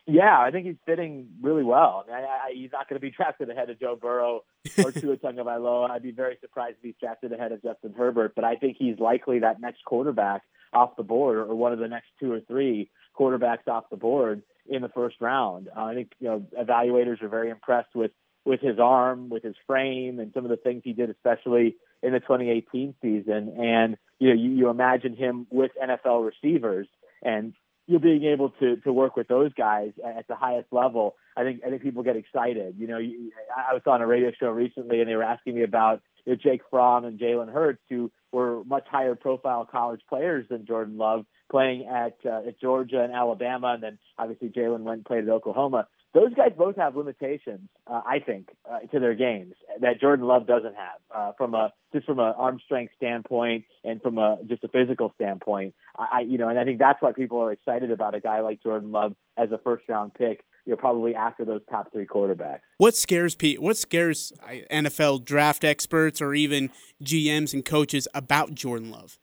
Yeah, 0.09 0.39
I 0.39 0.51
think 0.51 0.65
he's 0.65 0.77
fitting 0.85 1.27
really 1.41 1.63
well. 1.63 2.05
I 2.07 2.15
mean, 2.15 2.23
I, 2.23 2.27
I, 2.27 2.51
he's 2.53 2.71
not 2.71 2.87
going 2.87 2.99
to 2.99 3.05
be 3.05 3.11
drafted 3.15 3.49
ahead 3.49 3.69
of 3.69 3.79
Joe 3.79 3.97
Burrow 4.01 4.43
or 4.77 4.91
Tua 4.91 5.17
Tagovailoa. 5.17 5.91
I'd 5.91 6.01
be 6.01 6.11
very 6.11 6.37
surprised 6.39 6.77
if 6.77 6.83
he's 6.83 6.95
drafted 6.99 7.33
ahead 7.33 7.51
of 7.51 7.61
Justin 7.61 7.93
Herbert, 7.95 8.33
but 8.33 8.45
I 8.45 8.55
think 8.55 8.77
he's 8.79 8.97
likely 8.99 9.39
that 9.39 9.59
next 9.59 9.83
quarterback 9.83 10.43
off 10.73 10.95
the 10.95 11.03
board 11.03 11.37
or 11.37 11.55
one 11.55 11.73
of 11.73 11.79
the 11.79 11.87
next 11.87 12.07
two 12.19 12.31
or 12.31 12.39
three 12.39 12.89
quarterbacks 13.19 13.67
off 13.67 13.89
the 13.89 13.97
board 13.97 14.43
in 14.69 14.81
the 14.81 14.89
first 14.89 15.17
round. 15.19 15.69
Uh, 15.75 15.83
I 15.83 15.93
think 15.93 16.11
you 16.19 16.27
know 16.27 16.45
evaluators 16.57 17.21
are 17.21 17.29
very 17.29 17.49
impressed 17.49 17.93
with 17.93 18.11
with 18.45 18.61
his 18.61 18.79
arm, 18.79 19.27
with 19.29 19.43
his 19.43 19.55
frame, 19.65 20.19
and 20.19 20.31
some 20.33 20.45
of 20.45 20.49
the 20.49 20.57
things 20.57 20.81
he 20.85 20.93
did, 20.93 21.09
especially 21.09 21.75
in 22.01 22.13
the 22.13 22.19
2018 22.21 22.95
season. 23.01 23.55
And 23.59 23.97
you 24.19 24.29
know, 24.29 24.35
you, 24.35 24.51
you 24.51 24.69
imagine 24.69 25.15
him 25.15 25.47
with 25.49 25.71
NFL 25.81 26.25
receivers, 26.25 26.87
and 27.21 27.53
you 27.87 27.99
being 27.99 28.25
able 28.25 28.49
to 28.59 28.75
to 28.77 28.93
work 28.93 29.15
with 29.15 29.27
those 29.27 29.53
guys 29.53 29.93
at 30.05 30.27
the 30.27 30.35
highest 30.35 30.67
level. 30.71 31.15
I 31.35 31.43
think 31.43 31.61
I 31.65 31.69
think 31.69 31.81
people 31.81 32.03
get 32.03 32.17
excited. 32.17 32.75
You 32.77 32.87
know, 32.87 32.97
you, 32.97 33.31
I 33.55 33.73
was 33.73 33.81
on 33.87 34.01
a 34.01 34.07
radio 34.07 34.31
show 34.37 34.49
recently, 34.49 34.99
and 34.99 35.09
they 35.09 35.15
were 35.15 35.23
asking 35.23 35.55
me 35.55 35.63
about 35.63 36.01
you 36.25 36.33
know, 36.33 36.39
Jake 36.41 36.61
Fromm 36.69 37.05
and 37.05 37.17
Jalen 37.19 37.51
Hurts, 37.51 37.81
who 37.89 38.11
were 38.31 38.63
much 38.65 38.85
higher 38.89 39.15
profile 39.15 39.65
college 39.65 40.01
players 40.09 40.45
than 40.49 40.65
Jordan 40.65 40.97
Love, 40.97 41.25
playing 41.49 41.87
at 41.87 42.17
uh, 42.25 42.47
at 42.47 42.59
Georgia 42.59 43.01
and 43.01 43.13
Alabama, 43.13 43.73
and 43.73 43.83
then 43.83 43.97
obviously 44.17 44.49
Jalen 44.49 44.81
went 44.81 44.97
and 44.97 45.05
played 45.05 45.23
at 45.23 45.29
Oklahoma. 45.29 45.87
Those 46.17 46.33
guys 46.33 46.51
both 46.57 46.77
have 46.77 46.95
limitations, 46.95 47.69
uh, 47.85 48.01
I 48.03 48.17
think, 48.17 48.49
uh, 48.67 48.79
to 48.91 48.99
their 48.99 49.13
games 49.13 49.53
that 49.81 50.01
Jordan 50.01 50.25
Love 50.25 50.47
doesn't 50.47 50.73
have 50.73 50.99
uh, 51.15 51.31
from 51.37 51.53
a 51.53 51.71
just 51.93 52.07
from 52.07 52.17
an 52.17 52.33
arm 52.35 52.59
strength 52.65 52.93
standpoint 52.97 53.65
and 53.83 54.01
from 54.01 54.17
a 54.17 54.39
just 54.47 54.63
a 54.63 54.67
physical 54.67 55.11
standpoint. 55.13 55.75
I, 55.95 56.21
you 56.21 56.39
know, 56.39 56.49
and 56.49 56.57
I 56.57 56.63
think 56.63 56.79
that's 56.79 56.99
why 57.03 57.11
people 57.11 57.39
are 57.43 57.51
excited 57.51 57.91
about 57.91 58.15
a 58.15 58.19
guy 58.19 58.39
like 58.39 58.63
Jordan 58.63 58.91
Love 58.91 59.13
as 59.37 59.51
a 59.51 59.59
first 59.59 59.87
round 59.87 60.15
pick 60.15 60.43
you 60.65 60.71
know, 60.71 60.77
probably 60.77 61.13
after 61.13 61.45
those 61.45 61.61
top 61.69 61.91
three 61.91 62.07
quarterbacks. 62.07 62.61
What 62.79 62.95
scares 62.95 63.35
Pete? 63.35 63.61
What 63.61 63.77
scares 63.77 64.33
NFL 64.71 65.23
draft 65.23 65.63
experts 65.63 66.19
or 66.19 66.33
even 66.33 66.71
GMs 67.03 67.53
and 67.53 67.63
coaches 67.63 68.07
about 68.15 68.55
Jordan 68.55 68.89
Love? 68.89 69.19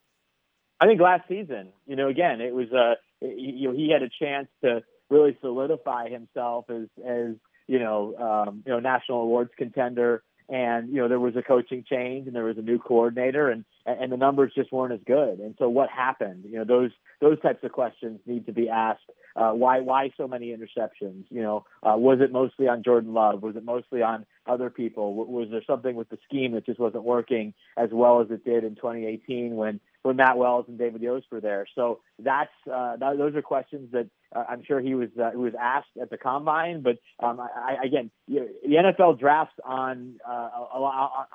I 0.80 0.86
think 0.86 1.00
last 1.00 1.26
season, 1.26 1.72
you 1.88 1.96
know, 1.96 2.06
again, 2.06 2.40
it 2.40 2.54
was 2.54 2.68
uh, 2.72 2.94
you 3.20 3.68
know, 3.68 3.74
he 3.74 3.90
had 3.90 4.02
a 4.02 4.08
chance 4.08 4.46
to 4.62 4.82
really 5.10 5.36
solidify 5.40 6.08
himself 6.08 6.66
as 6.70 6.88
as 7.06 7.34
you 7.66 7.78
know, 7.78 8.14
um, 8.16 8.62
you 8.66 8.72
know, 8.72 8.80
national 8.80 9.22
awards 9.22 9.50
contender. 9.56 10.22
And 10.46 10.90
you 10.90 10.96
know 10.96 11.08
there 11.08 11.18
was 11.18 11.36
a 11.36 11.42
coaching 11.42 11.86
change 11.88 12.26
and 12.26 12.36
there 12.36 12.44
was 12.44 12.58
a 12.58 12.62
new 12.62 12.78
coordinator 12.78 13.48
and 13.48 13.64
and 13.86 14.12
the 14.12 14.18
numbers 14.18 14.52
just 14.54 14.70
weren't 14.70 14.92
as 14.92 15.00
good. 15.06 15.38
And 15.38 15.54
so 15.58 15.70
what 15.70 15.88
happened? 15.88 16.44
You 16.46 16.58
know 16.58 16.64
those 16.64 16.90
those 17.22 17.40
types 17.40 17.64
of 17.64 17.72
questions 17.72 18.20
need 18.26 18.44
to 18.44 18.52
be 18.52 18.68
asked. 18.68 19.10
Uh, 19.34 19.52
why 19.52 19.80
why 19.80 20.10
so 20.18 20.28
many 20.28 20.54
interceptions? 20.54 21.24
You 21.30 21.40
know 21.40 21.64
uh, 21.82 21.96
was 21.96 22.18
it 22.20 22.30
mostly 22.30 22.68
on 22.68 22.82
Jordan 22.82 23.14
Love? 23.14 23.42
Was 23.42 23.56
it 23.56 23.64
mostly 23.64 24.02
on 24.02 24.26
other 24.46 24.68
people? 24.68 25.14
Was 25.14 25.48
there 25.50 25.62
something 25.66 25.96
with 25.96 26.10
the 26.10 26.18
scheme 26.28 26.52
that 26.52 26.66
just 26.66 26.78
wasn't 26.78 27.04
working 27.04 27.54
as 27.78 27.88
well 27.90 28.20
as 28.20 28.30
it 28.30 28.44
did 28.44 28.64
in 28.64 28.74
2018 28.74 29.56
when 29.56 29.80
when 30.04 30.16
Matt 30.16 30.36
Wells 30.38 30.66
and 30.68 30.78
David 30.78 31.02
Yost 31.02 31.26
were 31.30 31.40
there 31.40 31.66
so 31.74 32.00
that's 32.18 32.50
uh, 32.72 32.96
those 32.96 33.34
are 33.34 33.42
questions 33.42 33.90
that 33.92 34.08
uh, 34.34 34.44
I'm 34.48 34.62
sure 34.64 34.80
he 34.80 34.94
was 34.94 35.10
uh, 35.20 35.30
he 35.30 35.36
was 35.36 35.52
asked 35.60 35.96
at 36.00 36.10
the 36.10 36.18
combine. 36.18 36.82
But 36.82 36.98
um, 37.20 37.40
I, 37.40 37.76
I, 37.82 37.84
again, 37.84 38.10
you 38.26 38.48
the 38.62 38.74
NFL 38.74 39.18
drafts 39.18 39.54
on 39.64 40.16
uh, 40.28 40.50
a, 40.74 40.78
lot, 40.78 41.28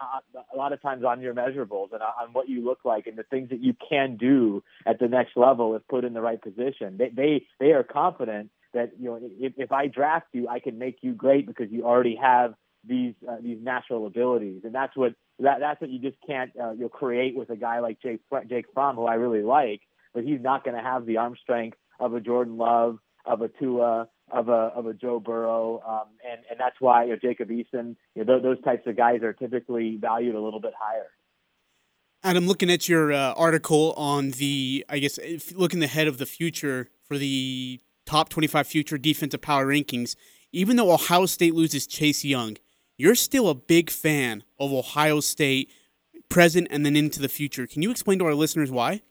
a 0.53 0.57
lot 0.57 0.73
of 0.73 0.81
times 0.81 1.03
on 1.03 1.21
your 1.21 1.33
measurables 1.33 1.93
and 1.93 2.01
on 2.01 2.33
what 2.33 2.49
you 2.49 2.63
look 2.63 2.79
like 2.83 3.07
and 3.07 3.17
the 3.17 3.23
things 3.23 3.49
that 3.49 3.61
you 3.61 3.73
can 3.89 4.17
do 4.17 4.63
at 4.85 4.99
the 4.99 5.07
next 5.07 5.37
level 5.37 5.75
if 5.75 5.87
put 5.87 6.03
in 6.03 6.13
the 6.13 6.21
right 6.21 6.41
position. 6.41 6.97
They 6.97 7.09
they, 7.09 7.45
they 7.59 7.71
are 7.71 7.83
confident 7.83 8.51
that 8.73 8.91
you 8.99 9.05
know 9.05 9.19
if, 9.21 9.53
if 9.57 9.71
I 9.71 9.87
draft 9.87 10.27
you, 10.33 10.47
I 10.47 10.59
can 10.59 10.77
make 10.77 10.97
you 11.01 11.13
great 11.13 11.47
because 11.47 11.71
you 11.71 11.85
already 11.85 12.17
have 12.21 12.53
these 12.85 13.13
uh, 13.27 13.37
these 13.41 13.57
natural 13.61 14.07
abilities, 14.07 14.61
and 14.63 14.73
that's 14.73 14.95
what 14.95 15.13
that 15.39 15.59
that's 15.59 15.81
what 15.81 15.89
you 15.89 15.99
just 15.99 16.17
can't 16.25 16.51
uh, 16.61 16.71
you'll 16.71 16.89
create 16.89 17.35
with 17.35 17.49
a 17.49 17.55
guy 17.55 17.79
like 17.79 18.01
Jake 18.01 18.21
Jake 18.49 18.65
Fromm, 18.73 18.95
who 18.95 19.05
I 19.05 19.15
really 19.15 19.43
like, 19.43 19.81
but 20.13 20.23
he's 20.23 20.41
not 20.41 20.63
going 20.63 20.75
to 20.75 20.83
have 20.83 21.05
the 21.05 21.17
arm 21.17 21.35
strength 21.41 21.77
of 21.99 22.13
a 22.13 22.19
Jordan 22.19 22.57
Love, 22.57 22.99
of 23.25 23.41
a 23.41 23.47
Tua, 23.47 24.07
of 24.31 24.49
a 24.49 24.71
of 24.75 24.85
a 24.85 24.93
Joe 24.93 25.19
Burrow, 25.19 25.81
um, 25.87 26.07
and 26.29 26.41
and 26.49 26.59
that's 26.59 26.75
why 26.79 27.05
you 27.05 27.11
know, 27.11 27.17
Jacob 27.21 27.49
Eason, 27.49 27.95
you 28.15 28.23
know, 28.23 28.25
those, 28.25 28.43
those 28.43 28.63
types 28.63 28.87
of 28.87 28.95
guys 28.95 29.21
are 29.23 29.33
typically 29.33 29.97
valued 29.99 30.35
a 30.35 30.41
little 30.41 30.61
bit 30.61 30.73
higher. 30.79 31.07
Adam, 32.21 32.47
looking 32.47 32.69
at 32.69 32.89
your 32.89 33.13
uh, 33.13 33.33
article 33.33 33.93
on 33.95 34.31
the, 34.31 34.85
I 34.89 34.99
guess, 34.99 35.17
looking 35.53 35.81
ahead 35.81 36.07
of 36.07 36.17
the 36.17 36.25
future 36.25 36.89
for 37.01 37.17
the 37.17 37.79
top 38.05 38.27
25 38.27 38.67
future 38.67 38.97
defensive 38.97 39.39
power 39.39 39.65
rankings, 39.65 40.17
even 40.51 40.75
though 40.75 40.91
Ohio 40.91 41.25
State 41.27 41.55
loses 41.55 41.87
Chase 41.87 42.25
Young, 42.25 42.57
you're 42.99 43.15
still 43.15 43.47
a 43.47 43.55
big 43.55 43.89
fan 43.89 44.43
of 44.59 44.73
Ohio 44.73 45.21
State 45.21 45.71
present 46.27 46.67
and 46.69 46.85
then 46.85 46.95
into 46.97 47.21
the 47.21 47.29
future. 47.29 47.65
Can 47.65 47.81
you 47.81 47.89
explain 47.89 48.19
to 48.19 48.25
our 48.25 48.35
listeners 48.35 48.69
why? 48.69 49.01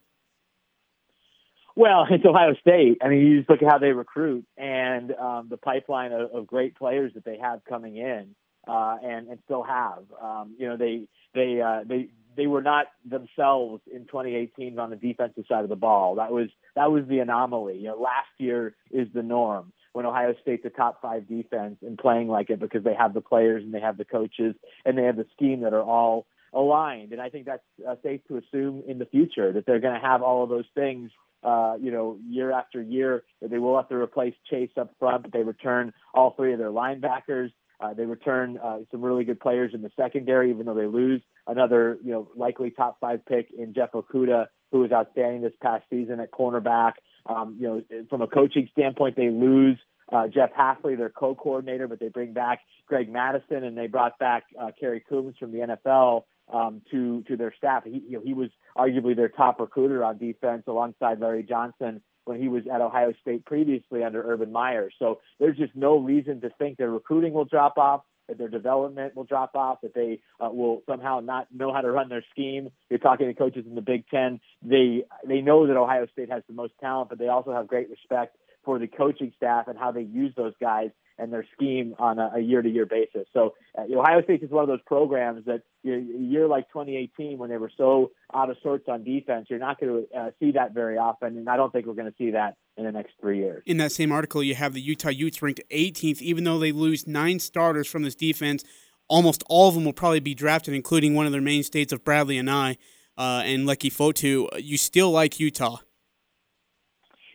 Well, 1.74 2.06
it's 2.10 2.24
Ohio 2.24 2.54
State. 2.60 2.98
I 3.02 3.08
mean, 3.08 3.20
you 3.20 3.38
just 3.38 3.50
look 3.50 3.62
at 3.62 3.70
how 3.70 3.78
they 3.78 3.92
recruit 3.92 4.44
and 4.56 5.12
um, 5.12 5.46
the 5.48 5.56
pipeline 5.56 6.12
of, 6.12 6.30
of 6.32 6.46
great 6.46 6.76
players 6.76 7.12
that 7.14 7.24
they 7.24 7.38
have 7.38 7.64
coming 7.68 7.96
in, 7.96 8.34
uh, 8.68 8.96
and 9.02 9.28
and 9.28 9.38
still 9.44 9.62
have. 9.62 10.02
Um, 10.22 10.54
you 10.58 10.68
know, 10.68 10.76
they 10.76 11.08
they 11.34 11.60
uh, 11.62 11.84
they 11.88 12.08
they 12.36 12.46
were 12.46 12.62
not 12.62 12.86
themselves 13.08 13.80
in 13.90 14.04
2018 14.06 14.78
on 14.78 14.90
the 14.90 14.96
defensive 14.96 15.44
side 15.48 15.62
of 15.62 15.70
the 15.70 15.76
ball. 15.76 16.16
That 16.16 16.30
was 16.30 16.48
that 16.76 16.90
was 16.90 17.04
the 17.08 17.20
anomaly. 17.20 17.78
You 17.78 17.88
know, 17.88 18.00
last 18.00 18.28
year 18.38 18.74
is 18.90 19.08
the 19.14 19.22
norm 19.22 19.72
when 19.98 20.06
Ohio 20.06 20.32
State's 20.42 20.64
a 20.64 20.70
top 20.70 21.02
five 21.02 21.26
defense 21.26 21.78
and 21.82 21.98
playing 21.98 22.28
like 22.28 22.50
it 22.50 22.60
because 22.60 22.84
they 22.84 22.94
have 22.94 23.14
the 23.14 23.20
players 23.20 23.64
and 23.64 23.74
they 23.74 23.80
have 23.80 23.96
the 23.96 24.04
coaches 24.04 24.54
and 24.84 24.96
they 24.96 25.02
have 25.02 25.16
the 25.16 25.26
scheme 25.34 25.62
that 25.62 25.72
are 25.74 25.82
all 25.82 26.24
aligned. 26.52 27.10
And 27.10 27.20
I 27.20 27.30
think 27.30 27.46
that's 27.46 27.64
uh, 27.84 27.96
safe 28.00 28.20
to 28.28 28.36
assume 28.36 28.84
in 28.86 29.00
the 29.00 29.06
future 29.06 29.52
that 29.52 29.66
they're 29.66 29.80
going 29.80 30.00
to 30.00 30.06
have 30.06 30.22
all 30.22 30.44
of 30.44 30.50
those 30.50 30.66
things. 30.72 31.10
Uh, 31.42 31.74
you 31.80 31.90
know, 31.90 32.16
year 32.28 32.52
after 32.52 32.80
year, 32.80 33.24
that 33.42 33.50
they 33.50 33.58
will 33.58 33.74
have 33.74 33.88
to 33.88 33.96
replace 33.96 34.34
Chase 34.48 34.70
up 34.80 34.94
front, 35.00 35.22
but 35.22 35.32
they 35.32 35.42
return 35.42 35.92
all 36.14 36.32
three 36.36 36.52
of 36.52 36.60
their 36.60 36.70
linebackers. 36.70 37.50
Uh, 37.80 37.92
they 37.92 38.04
return 38.04 38.56
uh, 38.62 38.78
some 38.92 39.02
really 39.02 39.24
good 39.24 39.40
players 39.40 39.72
in 39.74 39.82
the 39.82 39.90
secondary, 39.96 40.50
even 40.50 40.64
though 40.64 40.74
they 40.74 40.86
lose 40.86 41.22
another, 41.48 41.98
you 42.04 42.12
know, 42.12 42.28
likely 42.36 42.70
top 42.70 42.98
five 43.00 43.26
pick 43.26 43.48
in 43.56 43.74
Jeff 43.74 43.90
Okudah, 43.92 44.46
who 44.70 44.78
was 44.78 44.92
outstanding 44.92 45.42
this 45.42 45.52
past 45.60 45.82
season 45.90 46.20
at 46.20 46.30
cornerback. 46.30 46.92
Um, 47.28 47.56
you 47.58 47.68
know, 47.68 48.04
from 48.08 48.22
a 48.22 48.26
coaching 48.26 48.68
standpoint, 48.72 49.16
they 49.16 49.28
lose 49.28 49.78
uh, 50.10 50.28
Jeff 50.28 50.50
Hafley, 50.54 50.96
their 50.96 51.10
co-coordinator, 51.10 51.86
but 51.86 52.00
they 52.00 52.08
bring 52.08 52.32
back 52.32 52.60
Greg 52.86 53.10
Mattison 53.10 53.64
and 53.64 53.76
they 53.76 53.86
brought 53.86 54.18
back 54.18 54.44
uh, 54.58 54.70
Kerry 54.78 55.04
Coombs 55.06 55.34
from 55.38 55.52
the 55.52 55.58
NFL 55.58 56.24
um, 56.52 56.80
to 56.90 57.22
to 57.24 57.36
their 57.36 57.52
staff. 57.56 57.84
He 57.84 58.02
you 58.08 58.18
know, 58.18 58.22
he 58.24 58.34
was 58.34 58.48
arguably 58.76 59.14
their 59.14 59.28
top 59.28 59.60
recruiter 59.60 60.02
on 60.02 60.18
defense 60.18 60.64
alongside 60.66 61.20
Larry 61.20 61.42
Johnson 61.42 62.00
when 62.24 62.40
he 62.40 62.48
was 62.48 62.62
at 62.72 62.80
Ohio 62.80 63.12
State 63.22 63.44
previously 63.44 64.04
under 64.04 64.22
Urban 64.22 64.52
Meyer. 64.52 64.90
So 64.98 65.20
there's 65.40 65.56
just 65.56 65.74
no 65.74 65.98
reason 65.98 66.40
to 66.42 66.50
think 66.58 66.76
their 66.76 66.90
recruiting 66.90 67.32
will 67.32 67.46
drop 67.46 67.78
off, 67.78 68.02
that 68.28 68.38
their 68.38 68.48
development 68.48 69.16
will 69.16 69.24
drop 69.24 69.54
off, 69.54 69.80
that 69.82 69.94
they 69.94 70.20
uh, 70.40 70.50
will 70.50 70.82
somehow 70.88 71.20
not 71.20 71.48
know 71.52 71.72
how 71.72 71.80
to 71.80 71.90
run 71.90 72.08
their 72.08 72.24
scheme. 72.30 72.70
You're 72.90 72.98
talking 72.98 73.26
to 73.26 73.34
coaches 73.34 73.64
in 73.66 73.74
the 73.74 73.82
Big 73.82 74.08
Ten. 74.08 74.40
They 74.62 75.04
they 75.26 75.40
know 75.40 75.66
that 75.66 75.76
Ohio 75.76 76.06
State 76.12 76.30
has 76.30 76.42
the 76.46 76.54
most 76.54 76.74
talent, 76.80 77.10
but 77.10 77.18
they 77.18 77.28
also 77.28 77.52
have 77.52 77.66
great 77.66 77.90
respect 77.90 78.36
for 78.64 78.78
the 78.78 78.86
coaching 78.86 79.32
staff 79.36 79.68
and 79.68 79.78
how 79.78 79.92
they 79.92 80.02
use 80.02 80.34
those 80.36 80.52
guys 80.60 80.90
and 81.18 81.32
their 81.32 81.46
scheme 81.54 81.94
on 81.98 82.18
a 82.18 82.38
year 82.38 82.62
to 82.62 82.68
year 82.68 82.86
basis. 82.86 83.26
So 83.32 83.54
uh, 83.76 83.82
Ohio 83.92 84.22
State 84.22 84.42
is 84.42 84.50
one 84.50 84.62
of 84.62 84.68
those 84.68 84.82
programs 84.86 85.44
that 85.46 85.62
you 85.82 85.96
know, 85.96 86.18
a 86.18 86.22
year 86.22 86.46
like 86.46 86.68
2018, 86.68 87.38
when 87.38 87.50
they 87.50 87.56
were 87.56 87.70
so 87.76 88.12
out 88.34 88.50
of 88.50 88.56
sorts 88.62 88.88
on 88.88 89.04
defense, 89.04 89.46
you're 89.50 89.58
not 89.58 89.80
going 89.80 90.06
to 90.12 90.18
uh, 90.18 90.30
see 90.40 90.52
that 90.52 90.74
very 90.74 90.96
often, 90.98 91.36
and 91.36 91.48
I 91.48 91.56
don't 91.56 91.72
think 91.72 91.86
we're 91.86 91.94
going 91.94 92.10
to 92.10 92.16
see 92.18 92.32
that 92.32 92.56
in 92.76 92.84
the 92.84 92.92
next 92.92 93.12
three 93.20 93.38
years. 93.38 93.62
In 93.66 93.76
that 93.78 93.92
same 93.92 94.12
article, 94.12 94.42
you 94.42 94.54
have 94.54 94.74
the 94.74 94.80
Utah 94.80 95.10
Utes 95.10 95.42
ranked 95.42 95.60
18th, 95.70 96.20
even 96.20 96.44
though 96.44 96.58
they 96.58 96.72
lose 96.72 97.06
nine 97.06 97.38
starters 97.40 97.88
from 97.88 98.02
this 98.02 98.14
defense. 98.14 98.64
Almost 99.08 99.42
all 99.48 99.68
of 99.68 99.74
them 99.74 99.84
will 99.84 99.92
probably 99.92 100.20
be 100.20 100.34
drafted, 100.34 100.74
including 100.74 101.14
one 101.14 101.26
of 101.26 101.32
their 101.32 101.40
main 101.40 101.58
mainstays 101.58 101.92
of 101.92 102.04
Bradlee 102.04 102.40
Anae 102.42 102.76
uh, 103.16 103.42
and 103.44 103.66
Leki 103.66 103.90
Fotu. 103.90 104.48
You 104.62 104.76
still 104.76 105.10
like 105.10 105.40
Utah? 105.40 105.78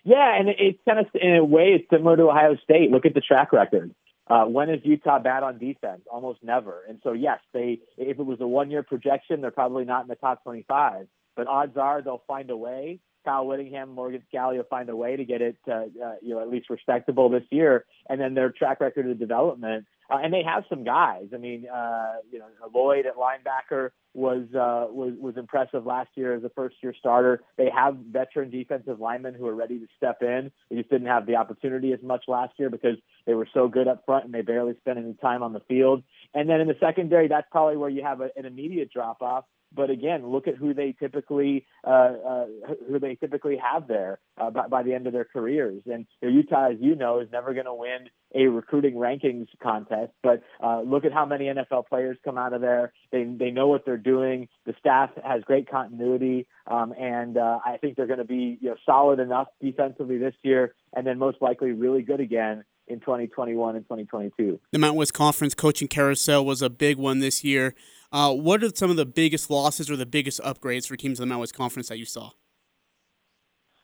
Yeah, 0.03 0.38
and 0.38 0.50
it's 0.50 0.79
kind 0.88 1.00
of 1.00 1.07
in 1.13 1.36
a 1.36 1.43
way 1.43 1.79
it's 1.79 1.89
similar 1.89 2.17
to 2.17 2.24
Ohio 2.24 2.57
State. 2.63 2.91
Look 2.91 3.05
at 3.05 3.13
the 3.13 3.22
track 3.22 3.53
record. 3.53 3.93
Uh, 4.27 4.45
when 4.45 4.69
is 4.69 4.79
Utah 4.83 5.19
bad 5.19 5.43
on 5.43 5.57
defense? 5.57 6.01
Almost 6.12 6.43
never. 6.43 6.83
And 6.88 7.00
so 7.03 7.13
yes, 7.13 7.39
they 7.53 7.79
if 7.98 8.19
it 8.19 8.25
was 8.25 8.39
a 8.41 8.48
one 8.48 8.72
year 8.72 8.83
projection, 8.83 9.41
they're 9.41 9.51
probably 9.51 9.86
not 9.86 10.03
in 10.03 10.07
the 10.07 10.15
top 10.15 10.43
25. 10.43 11.07
But 11.36 11.48
odds 11.48 11.77
are 11.77 12.01
they'll 12.01 12.24
find 12.27 12.50
a 12.50 12.57
way. 12.57 13.00
Kyle 13.24 13.46
Whittingham, 13.46 13.89
Morgan 13.89 14.24
Scalley 14.32 14.58
will 14.58 14.63
find 14.63 14.89
a 14.89 14.96
way 14.96 15.15
to 15.15 15.25
get 15.25 15.42
it, 15.42 15.58
uh, 15.68 15.72
uh, 15.72 16.15
you 16.22 16.36
know, 16.36 16.42
at 16.42 16.50
least 16.50 16.70
respectable 16.70 17.30
this 17.30 17.44
year. 17.50 17.86
And 18.10 18.20
then 18.20 18.34
their 18.34 18.50
track 18.50 18.80
record 18.82 19.10
of 19.10 19.20
development, 19.20 19.86
uh, 20.10 20.18
and 20.18 20.34
they 20.34 20.44
have 20.44 20.63
some 20.70 20.84
guys. 20.84 21.27
I 21.34 21.38
mean, 21.38 21.68
uh, 21.68 22.13
you 22.32 22.39
know, 22.39 22.48
Lloyd 22.74 23.06
at 23.06 23.15
linebacker 23.15 23.92
was 24.13 24.44
uh, 24.53 24.92
was 24.92 25.13
was 25.20 25.38
impressive 25.38 25.86
last 25.86 26.10
year 26.15 26.36
as 26.36 26.44
a 26.44 26.50
first 26.50 26.75
year 26.84 26.94
starter. 26.98 27.42
They 27.58 27.70
have 27.75 27.96
veteran 27.96 28.51
defensive 28.51 29.00
linemen 29.00 29.34
who 29.34 29.48
are 29.48 29.56
ready 29.56 29.80
to 29.80 29.88
step 29.98 30.22
in. 30.22 30.51
They 30.70 30.77
just 30.77 30.89
didn't 30.89 31.08
have 31.08 31.25
the 31.25 31.38
opportunity 31.38 31.94
as 31.94 32.00
much 32.03 32.25
last 32.27 32.53
year 32.60 32.70
because 32.70 32.98
they 33.25 33.34
were 33.34 33.48
so 33.53 33.68
good 33.68 33.88
up 33.88 34.03
front 34.06 34.25
and 34.25 34.34
they 34.34 34.42
barely 34.42 34.75
spent 34.82 35.00
any 35.00 35.15
time 35.15 35.42
on 35.42 35.53
the 35.53 35.62
field. 35.62 36.03
And 36.34 36.50
then 36.50 36.62
in 36.62 36.68
the 36.68 36.77
secondary, 36.80 37.27
that's 37.27 37.48
probably 37.51 37.77
where 37.77 37.89
you 37.89 38.03
have 38.03 38.22
a, 38.22 38.30
an 38.36 38.46
immediate 38.46 38.92
drop 38.92 39.22
off. 39.22 39.46
But 39.75 39.89
again, 39.89 40.27
look 40.27 40.48
at 40.48 40.56
who 40.56 40.74
they 40.74 40.96
typically 41.00 41.65
uh, 41.86 42.13
uh, 42.27 42.46
who 42.88 43.00
they 43.00 43.15
typically 43.15 43.58
have 43.58 43.88
there 43.88 44.20
uh, 44.38 44.50
by, 44.50 44.68
by 44.68 44.84
the 44.84 44.94
end 44.94 45.08
of 45.08 45.13
their 45.13 45.25
careers. 45.25 45.82
And 45.86 46.06
Utah, 46.22 46.72
as 46.72 46.77
you 46.80 46.96
know, 46.96 47.20
is 47.20 47.30
never 47.32 47.53
going 47.53 47.65
to 47.65 47.74
win 47.74 48.10
a 48.36 48.48
recruiting 48.48 48.96
rankings 48.96 49.48
contest. 49.62 50.12
But 50.22 50.44
uh, 50.63 50.82
look 50.82 51.06
at 51.06 51.13
how 51.13 51.25
many 51.25 51.46
NFL 51.46 51.88
players 51.88 52.18
come 52.24 52.38
out 52.38 52.53
of 52.53 52.62
there. 52.62 52.94
They 53.12 53.24
they 53.24 53.51
know 53.51 53.68
what 53.68 53.86
they're 53.86 53.98
doing. 53.98 54.48
The 54.65 54.74
staff 54.80 55.10
has 55.24 55.44
great 55.44 55.70
continuity, 55.70 56.48
um, 56.68 56.94
and 57.00 57.38
uh, 57.38 57.60
I 57.65 57.77
think 57.77 57.96
they're 57.96 58.08
going 58.08 58.20
to 58.20 58.25
be 58.25 58.58
you 58.62 58.70
know 58.70 58.75
solid 58.86 59.20
enough 59.20 59.48
defensively 59.62 60.18
this 60.18 60.36
year, 60.44 60.75
and 60.96 61.06
then 61.06 61.18
most 61.18 61.42
likely 61.42 61.72
really 61.72 62.01
good 62.01 62.20
again 62.20 62.63
in 62.88 63.00
2021 63.00 63.75
and 63.75 63.86
2022. 63.86 64.60
The 64.72 64.80
Mountain 64.80 64.98
West 64.98 65.13
Conference 65.13 65.56
coaching 65.56 65.88
carousel 65.88 66.46
was 66.46 66.62
a 66.62 66.70
big 66.70 66.98
one 66.98 67.20
this 67.20 67.44
year. 67.44 67.75
Uh, 68.13 68.32
what 68.32 68.63
are 68.63 68.70
some 68.75 68.91
of 68.91 68.96
the 68.96 69.08
biggest 69.08 69.50
losses 69.50 69.89
or 69.89 69.96
the 69.98 70.05
biggest 70.05 70.39
upgrades 70.41 70.88
for 70.88 70.96
teams 70.96 71.20
in 71.20 71.24
the 71.24 71.27
Mountain 71.27 71.39
West 71.39 71.55
Conference 71.55 71.89
that 71.89 71.98
you 71.98 72.05
saw? 72.05 72.29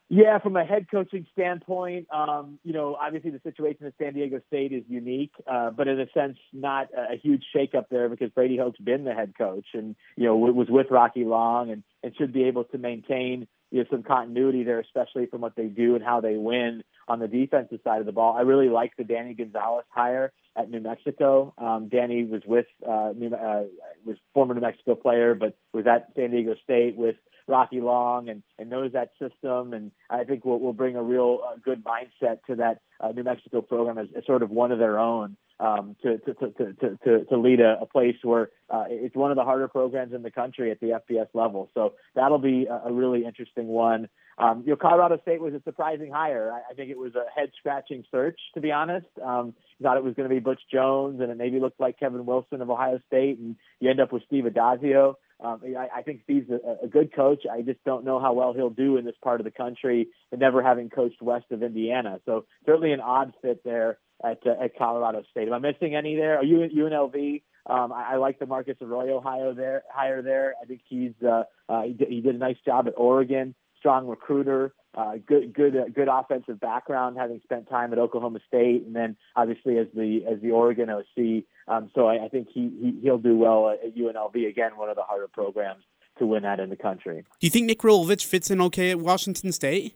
Yeah, 0.08 0.38
from 0.38 0.56
a 0.56 0.64
head 0.64 0.86
coaching 0.90 1.26
standpoint, 1.32 2.06
um, 2.12 2.58
you 2.64 2.72
know, 2.72 2.96
obviously 3.00 3.30
the 3.30 3.40
situation 3.44 3.86
at 3.86 3.94
San 4.00 4.14
Diego 4.14 4.40
State 4.48 4.72
is 4.72 4.82
unique, 4.88 5.32
uh, 5.48 5.70
but 5.70 5.86
in 5.86 6.00
a 6.00 6.06
sense, 6.12 6.36
not 6.52 6.88
a, 6.96 7.16
huge 7.16 7.44
shakeup 7.54 7.84
there 7.90 8.08
because 8.08 8.30
Brady 8.30 8.56
Hoke's 8.56 8.80
been 8.80 9.04
the 9.04 9.14
head 9.14 9.34
coach 9.38 9.66
and, 9.72 9.94
you 10.16 10.24
know, 10.24 10.36
was 10.36 10.66
with 10.68 10.88
Rocky 10.90 11.24
Long 11.24 11.70
and, 11.70 11.84
and 12.02 12.12
should 12.16 12.32
be 12.32 12.44
able 12.44 12.64
to 12.64 12.78
maintain, 12.78 13.46
you 13.70 13.78
know, 13.78 13.84
some 13.90 14.02
continuity 14.02 14.64
there, 14.64 14.80
especially 14.80 15.26
from 15.26 15.40
what 15.40 15.56
they 15.56 15.66
do 15.66 15.94
and 15.94 16.04
how 16.04 16.20
they 16.20 16.36
win 16.36 16.82
on 17.08 17.18
the 17.18 17.28
defensive 17.28 17.80
side 17.84 18.00
of 18.00 18.06
the 18.06 18.12
ball. 18.12 18.36
I 18.36 18.42
really 18.42 18.68
like 18.68 18.96
the 18.96 19.04
Danny 19.04 19.34
Gonzales 19.34 19.84
hire 19.90 20.32
at 20.56 20.70
New 20.70 20.80
Mexico. 20.80 21.54
Um, 21.58 21.88
Danny 21.88 22.24
was 22.24 22.42
with 22.46 22.66
uh, 22.86 23.12
New, 23.16 23.34
uh, 23.34 23.64
was 24.04 24.16
former 24.34 24.54
New 24.54 24.60
Mexico 24.60 24.94
player, 24.94 25.34
but 25.34 25.56
was 25.72 25.86
at 25.86 26.10
San 26.16 26.30
Diego 26.30 26.54
State 26.64 26.96
with 26.96 27.16
Rocky 27.50 27.80
Long 27.80 28.28
and, 28.28 28.42
and 28.58 28.70
knows 28.70 28.92
that 28.92 29.10
system. 29.20 29.72
And 29.72 29.90
I 30.08 30.24
think 30.24 30.44
will 30.44 30.60
will 30.60 30.72
bring 30.72 30.96
a 30.96 31.02
real 31.02 31.40
uh, 31.46 31.56
good 31.62 31.84
mindset 31.84 32.38
to 32.48 32.56
that 32.56 32.80
uh, 33.00 33.12
New 33.12 33.24
Mexico 33.24 33.60
program 33.60 33.98
as, 33.98 34.08
as 34.16 34.24
sort 34.26 34.42
of 34.42 34.50
one 34.50 34.72
of 34.72 34.78
their 34.78 34.98
own. 34.98 35.36
Um, 35.58 35.94
to, 36.02 36.16
to, 36.16 36.32
to, 36.32 36.52
to, 36.52 36.98
to, 37.04 37.24
to 37.26 37.36
lead 37.36 37.60
a, 37.60 37.82
a 37.82 37.84
place 37.84 38.16
where 38.22 38.48
uh, 38.70 38.84
it's 38.88 39.14
one 39.14 39.30
of 39.30 39.36
the 39.36 39.44
harder 39.44 39.68
programs 39.68 40.14
in 40.14 40.22
the 40.22 40.30
country 40.30 40.70
at 40.70 40.80
the 40.80 40.98
FBS 41.06 41.26
level. 41.34 41.68
So 41.74 41.92
that'll 42.14 42.38
be 42.38 42.64
a, 42.64 42.88
a 42.88 42.90
really 42.90 43.26
interesting 43.26 43.66
one. 43.66 44.08
Um, 44.38 44.62
you 44.64 44.70
know, 44.70 44.76
Colorado 44.76 45.18
State 45.20 45.38
was 45.38 45.52
a 45.52 45.60
surprising 45.62 46.10
hire. 46.10 46.50
I, 46.50 46.70
I 46.70 46.74
think 46.74 46.90
it 46.90 46.96
was 46.96 47.12
a 47.14 47.24
head 47.38 47.50
scratching 47.58 48.04
search, 48.10 48.40
to 48.54 48.62
be 48.62 48.72
honest. 48.72 49.08
Um, 49.22 49.52
thought 49.82 49.96
it 49.96 50.04
was 50.04 50.14
going 50.14 50.28
to 50.28 50.34
be 50.34 50.40
Butch 50.40 50.60
Jones, 50.72 51.20
and 51.20 51.30
it 51.30 51.36
maybe 51.36 51.60
looked 51.60 51.80
like 51.80 51.98
Kevin 51.98 52.26
Wilson 52.26 52.60
of 52.62 52.70
Ohio 52.70 53.00
State, 53.06 53.38
and 53.38 53.56
you 53.80 53.90
end 53.90 54.00
up 54.00 54.12
with 54.12 54.22
Steve 54.26 54.44
Addazio. 54.44 55.14
Um, 55.42 55.60
I, 55.76 55.88
I 55.98 56.02
think 56.02 56.20
Steve's 56.24 56.50
a, 56.50 56.84
a 56.84 56.88
good 56.88 57.14
coach. 57.14 57.44
I 57.50 57.62
just 57.62 57.82
don't 57.84 58.04
know 58.04 58.20
how 58.20 58.32
well 58.32 58.52
he'll 58.52 58.70
do 58.70 58.96
in 58.96 59.04
this 59.04 59.14
part 59.22 59.40
of 59.40 59.44
the 59.44 59.50
country, 59.50 60.08
never 60.36 60.62
having 60.62 60.90
coached 60.90 61.22
west 61.22 61.46
of 61.50 61.62
Indiana. 61.62 62.20
So 62.26 62.46
certainly 62.66 62.92
an 62.92 63.00
odd 63.00 63.32
fit 63.42 63.62
there 63.64 63.98
at 64.24 64.38
uh, 64.46 64.62
at 64.62 64.76
Colorado 64.76 65.22
State. 65.30 65.48
Am 65.48 65.54
I 65.54 65.58
missing 65.58 65.94
any 65.94 66.16
there? 66.16 66.38
Are 66.38 66.44
you 66.44 66.58
UNLV? 66.58 67.42
Um, 67.66 67.92
I, 67.92 68.12
I 68.12 68.16
like 68.16 68.38
the 68.38 68.46
Marcus 68.46 68.76
Arroyo 68.80 69.20
hire 69.20 69.54
there. 69.54 69.82
Hire 69.90 70.22
there. 70.22 70.54
I 70.62 70.66
think 70.66 70.80
he's 70.88 71.12
uh, 71.26 71.44
uh, 71.68 71.82
he, 71.82 71.92
did, 71.92 72.08
he 72.08 72.20
did 72.20 72.34
a 72.34 72.38
nice 72.38 72.58
job 72.64 72.86
at 72.86 72.94
Oregon 72.96 73.54
strong 73.80 74.06
recruiter, 74.06 74.74
uh, 74.94 75.14
good 75.26 75.52
good 75.52 75.76
uh, 75.76 75.84
good 75.92 76.08
offensive 76.10 76.60
background, 76.60 77.16
having 77.18 77.40
spent 77.42 77.68
time 77.68 77.92
at 77.92 77.98
Oklahoma 77.98 78.38
State, 78.46 78.84
and 78.86 78.94
then 78.94 79.16
obviously 79.34 79.78
as 79.78 79.86
the 79.94 80.20
as 80.30 80.40
the 80.40 80.52
Oregon 80.52 80.90
OC. 80.90 81.44
Um, 81.70 81.90
so 81.94 82.06
I, 82.06 82.24
I 82.24 82.28
think 82.28 82.48
he, 82.52 82.68
he 82.80 82.98
he'll 83.02 83.18
do 83.18 83.36
well 83.36 83.70
at 83.70 83.94
UNLV 83.94 84.48
again, 84.48 84.72
one 84.76 84.90
of 84.90 84.96
the 84.96 85.02
harder 85.02 85.28
programs 85.28 85.84
to 86.18 86.26
win 86.26 86.44
at 86.44 86.58
in 86.58 86.68
the 86.68 86.76
country. 86.76 87.24
Do 87.40 87.46
you 87.46 87.50
think 87.50 87.66
Nick 87.66 87.78
Rolovich 87.80 88.24
fits 88.24 88.50
in 88.50 88.60
okay 88.60 88.90
at 88.90 88.98
Washington 88.98 89.52
State? 89.52 89.94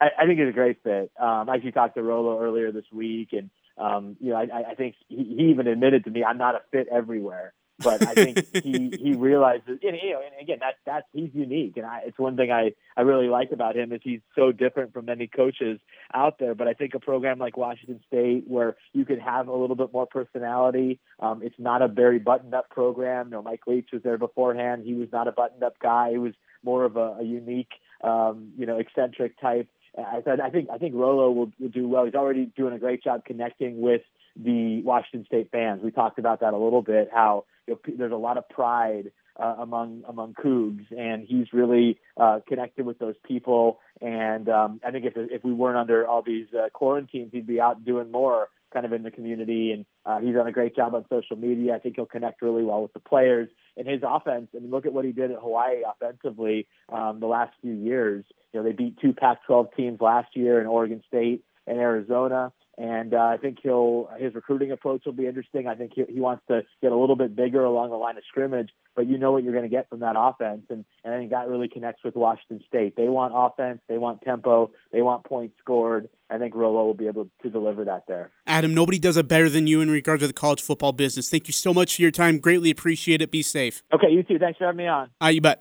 I, 0.00 0.06
I 0.18 0.26
think 0.26 0.38
he's 0.38 0.48
a 0.48 0.52
great 0.52 0.82
fit. 0.82 1.10
Um, 1.20 1.50
I 1.50 1.56
actually 1.56 1.72
talked 1.72 1.96
to 1.96 2.02
Rolo 2.02 2.40
earlier 2.40 2.72
this 2.72 2.86
week, 2.90 3.28
and 3.32 3.50
um, 3.76 4.16
you 4.20 4.30
know 4.30 4.36
I, 4.36 4.70
I 4.70 4.74
think 4.74 4.94
he, 5.08 5.16
he 5.16 5.50
even 5.50 5.66
admitted 5.66 6.04
to 6.04 6.10
me 6.10 6.24
I'm 6.24 6.38
not 6.38 6.54
a 6.54 6.60
fit 6.72 6.88
everywhere 6.90 7.52
but 7.78 8.06
I 8.06 8.14
think 8.14 8.46
he 8.64 8.92
he 8.98 9.14
realizes, 9.14 9.78
you 9.82 9.92
know, 9.92 9.98
and 9.98 10.40
again, 10.40 10.58
that 10.60 10.76
that's 10.84 11.06
he's 11.12 11.30
unique, 11.34 11.76
and 11.76 11.86
I, 11.86 12.02
it's 12.06 12.18
one 12.18 12.36
thing 12.36 12.50
I 12.50 12.72
I 12.96 13.02
really 13.02 13.28
like 13.28 13.52
about 13.52 13.76
him 13.76 13.92
is 13.92 14.00
he's 14.02 14.20
so 14.34 14.52
different 14.52 14.92
from 14.92 15.06
many 15.06 15.26
coaches 15.26 15.78
out 16.14 16.38
there. 16.38 16.54
But 16.54 16.68
I 16.68 16.74
think 16.74 16.94
a 16.94 17.00
program 17.00 17.38
like 17.38 17.56
Washington 17.56 18.00
State, 18.06 18.44
where 18.46 18.76
you 18.92 19.04
can 19.04 19.20
have 19.20 19.48
a 19.48 19.56
little 19.56 19.76
bit 19.76 19.92
more 19.92 20.06
personality, 20.06 21.00
um, 21.20 21.42
it's 21.42 21.58
not 21.58 21.82
a 21.82 21.88
very 21.88 22.18
buttoned 22.18 22.54
up 22.54 22.70
program. 22.70 23.26
You 23.26 23.32
know, 23.32 23.42
Mike 23.42 23.66
Leach 23.66 23.90
was 23.92 24.02
there 24.02 24.18
beforehand; 24.18 24.82
he 24.84 24.94
was 24.94 25.08
not 25.12 25.28
a 25.28 25.32
buttoned 25.32 25.62
up 25.62 25.78
guy. 25.78 26.12
He 26.12 26.18
was 26.18 26.34
more 26.62 26.84
of 26.84 26.96
a, 26.96 27.18
a 27.20 27.22
unique, 27.22 27.72
um, 28.02 28.52
you 28.56 28.66
know, 28.66 28.78
eccentric 28.78 29.38
type. 29.40 29.68
I 29.98 30.22
said 30.24 30.40
I 30.40 30.50
think 30.50 30.68
I 30.70 30.78
think 30.78 30.94
Rolo 30.94 31.30
will, 31.30 31.52
will 31.58 31.68
do 31.68 31.88
well. 31.88 32.04
He's 32.04 32.14
already 32.14 32.46
doing 32.56 32.74
a 32.74 32.78
great 32.78 33.02
job 33.02 33.24
connecting 33.24 33.80
with 33.80 34.02
the 34.36 34.82
Washington 34.82 35.24
State 35.26 35.50
fans. 35.50 35.82
We 35.82 35.90
talked 35.90 36.18
about 36.18 36.40
that 36.40 36.52
a 36.52 36.58
little 36.58 36.82
bit. 36.82 37.08
How 37.12 37.44
you 37.66 37.74
know, 37.74 37.94
there's 37.96 38.12
a 38.12 38.16
lot 38.16 38.38
of 38.38 38.48
pride 38.48 39.12
uh, 39.40 39.56
among 39.58 40.04
among 40.08 40.34
Cougs, 40.34 40.84
and 40.96 41.26
he's 41.26 41.52
really 41.52 41.98
uh, 42.16 42.40
connected 42.46 42.86
with 42.86 42.98
those 42.98 43.16
people. 43.26 43.80
And 44.00 44.48
um, 44.48 44.80
I 44.86 44.90
think 44.90 45.04
if 45.04 45.14
if 45.16 45.44
we 45.44 45.52
weren't 45.52 45.78
under 45.78 46.06
all 46.06 46.22
these 46.22 46.46
uh, 46.54 46.68
quarantines, 46.72 47.30
he'd 47.32 47.46
be 47.46 47.60
out 47.60 47.84
doing 47.84 48.10
more 48.10 48.48
kind 48.72 48.84
of 48.84 48.92
in 48.92 49.02
the 49.02 49.10
community. 49.10 49.72
And 49.72 49.86
uh, 50.04 50.18
he's 50.20 50.34
done 50.34 50.46
a 50.46 50.52
great 50.52 50.76
job 50.76 50.94
on 50.94 51.04
social 51.08 51.36
media. 51.36 51.74
I 51.74 51.78
think 51.78 51.96
he'll 51.96 52.06
connect 52.06 52.42
really 52.42 52.62
well 52.62 52.82
with 52.82 52.92
the 52.92 53.00
players. 53.00 53.48
And 53.76 53.86
his 53.86 54.02
offense, 54.06 54.48
I 54.54 54.58
mean, 54.58 54.70
look 54.70 54.86
at 54.86 54.92
what 54.92 55.04
he 55.04 55.12
did 55.12 55.30
at 55.30 55.38
Hawaii 55.38 55.82
offensively 55.88 56.66
um, 56.90 57.20
the 57.20 57.26
last 57.26 57.52
few 57.62 57.72
years. 57.72 58.24
You 58.56 58.62
know, 58.62 58.68
they 58.70 58.74
beat 58.74 58.98
two 58.98 59.12
Pac-12 59.12 59.76
teams 59.76 60.00
last 60.00 60.34
year 60.34 60.58
in 60.62 60.66
Oregon 60.66 61.02
State 61.06 61.44
and 61.66 61.78
Arizona. 61.78 62.54
And 62.78 63.12
uh, 63.12 63.18
I 63.18 63.36
think 63.36 63.58
he'll 63.62 64.08
his 64.18 64.34
recruiting 64.34 64.70
approach 64.70 65.02
will 65.04 65.12
be 65.12 65.26
interesting. 65.26 65.66
I 65.66 65.74
think 65.74 65.92
he, 65.94 66.04
he 66.08 66.20
wants 66.20 66.42
to 66.48 66.62
get 66.82 66.90
a 66.90 66.96
little 66.96 67.16
bit 67.16 67.36
bigger 67.36 67.64
along 67.64 67.90
the 67.90 67.96
line 67.96 68.16
of 68.16 68.22
scrimmage, 68.28 68.70
but 68.94 69.06
you 69.06 69.18
know 69.18 69.32
what 69.32 69.44
you're 69.44 69.52
going 69.52 69.64
to 69.64 69.74
get 69.74 69.90
from 69.90 70.00
that 70.00 70.14
offense. 70.16 70.62
And, 70.70 70.86
and 71.04 71.14
I 71.14 71.18
think 71.18 71.30
that 71.32 71.48
really 71.48 71.68
connects 71.68 72.02
with 72.02 72.16
Washington 72.16 72.62
State. 72.66 72.94
They 72.96 73.08
want 73.08 73.32
offense, 73.34 73.80
they 73.88 73.98
want 73.98 74.22
tempo, 74.22 74.70
they 74.92 75.00
want 75.00 75.24
points 75.24 75.54
scored. 75.58 76.08
I 76.30 76.38
think 76.38 76.54
Rolo 76.54 76.84
will 76.84 76.94
be 76.94 77.06
able 77.06 77.28
to 77.42 77.50
deliver 77.50 77.84
that 77.84 78.04
there. 78.08 78.30
Adam, 78.46 78.74
nobody 78.74 78.98
does 78.98 79.16
it 79.16 79.28
better 79.28 79.48
than 79.48 79.66
you 79.66 79.80
in 79.80 79.90
regards 79.90 80.22
to 80.22 80.26
the 80.26 80.32
college 80.32 80.60
football 80.60 80.92
business. 80.92 81.30
Thank 81.30 81.46
you 81.46 81.52
so 81.52 81.72
much 81.72 81.96
for 81.96 82.02
your 82.02 82.10
time. 82.10 82.38
Greatly 82.38 82.70
appreciate 82.70 83.22
it. 83.22 83.30
Be 83.30 83.42
safe. 83.42 83.82
Okay, 83.92 84.10
you 84.10 84.22
too. 84.22 84.38
Thanks 84.38 84.58
for 84.58 84.64
having 84.64 84.78
me 84.78 84.86
on. 84.86 85.10
Uh, 85.22 85.28
you 85.28 85.40
bet. 85.40 85.54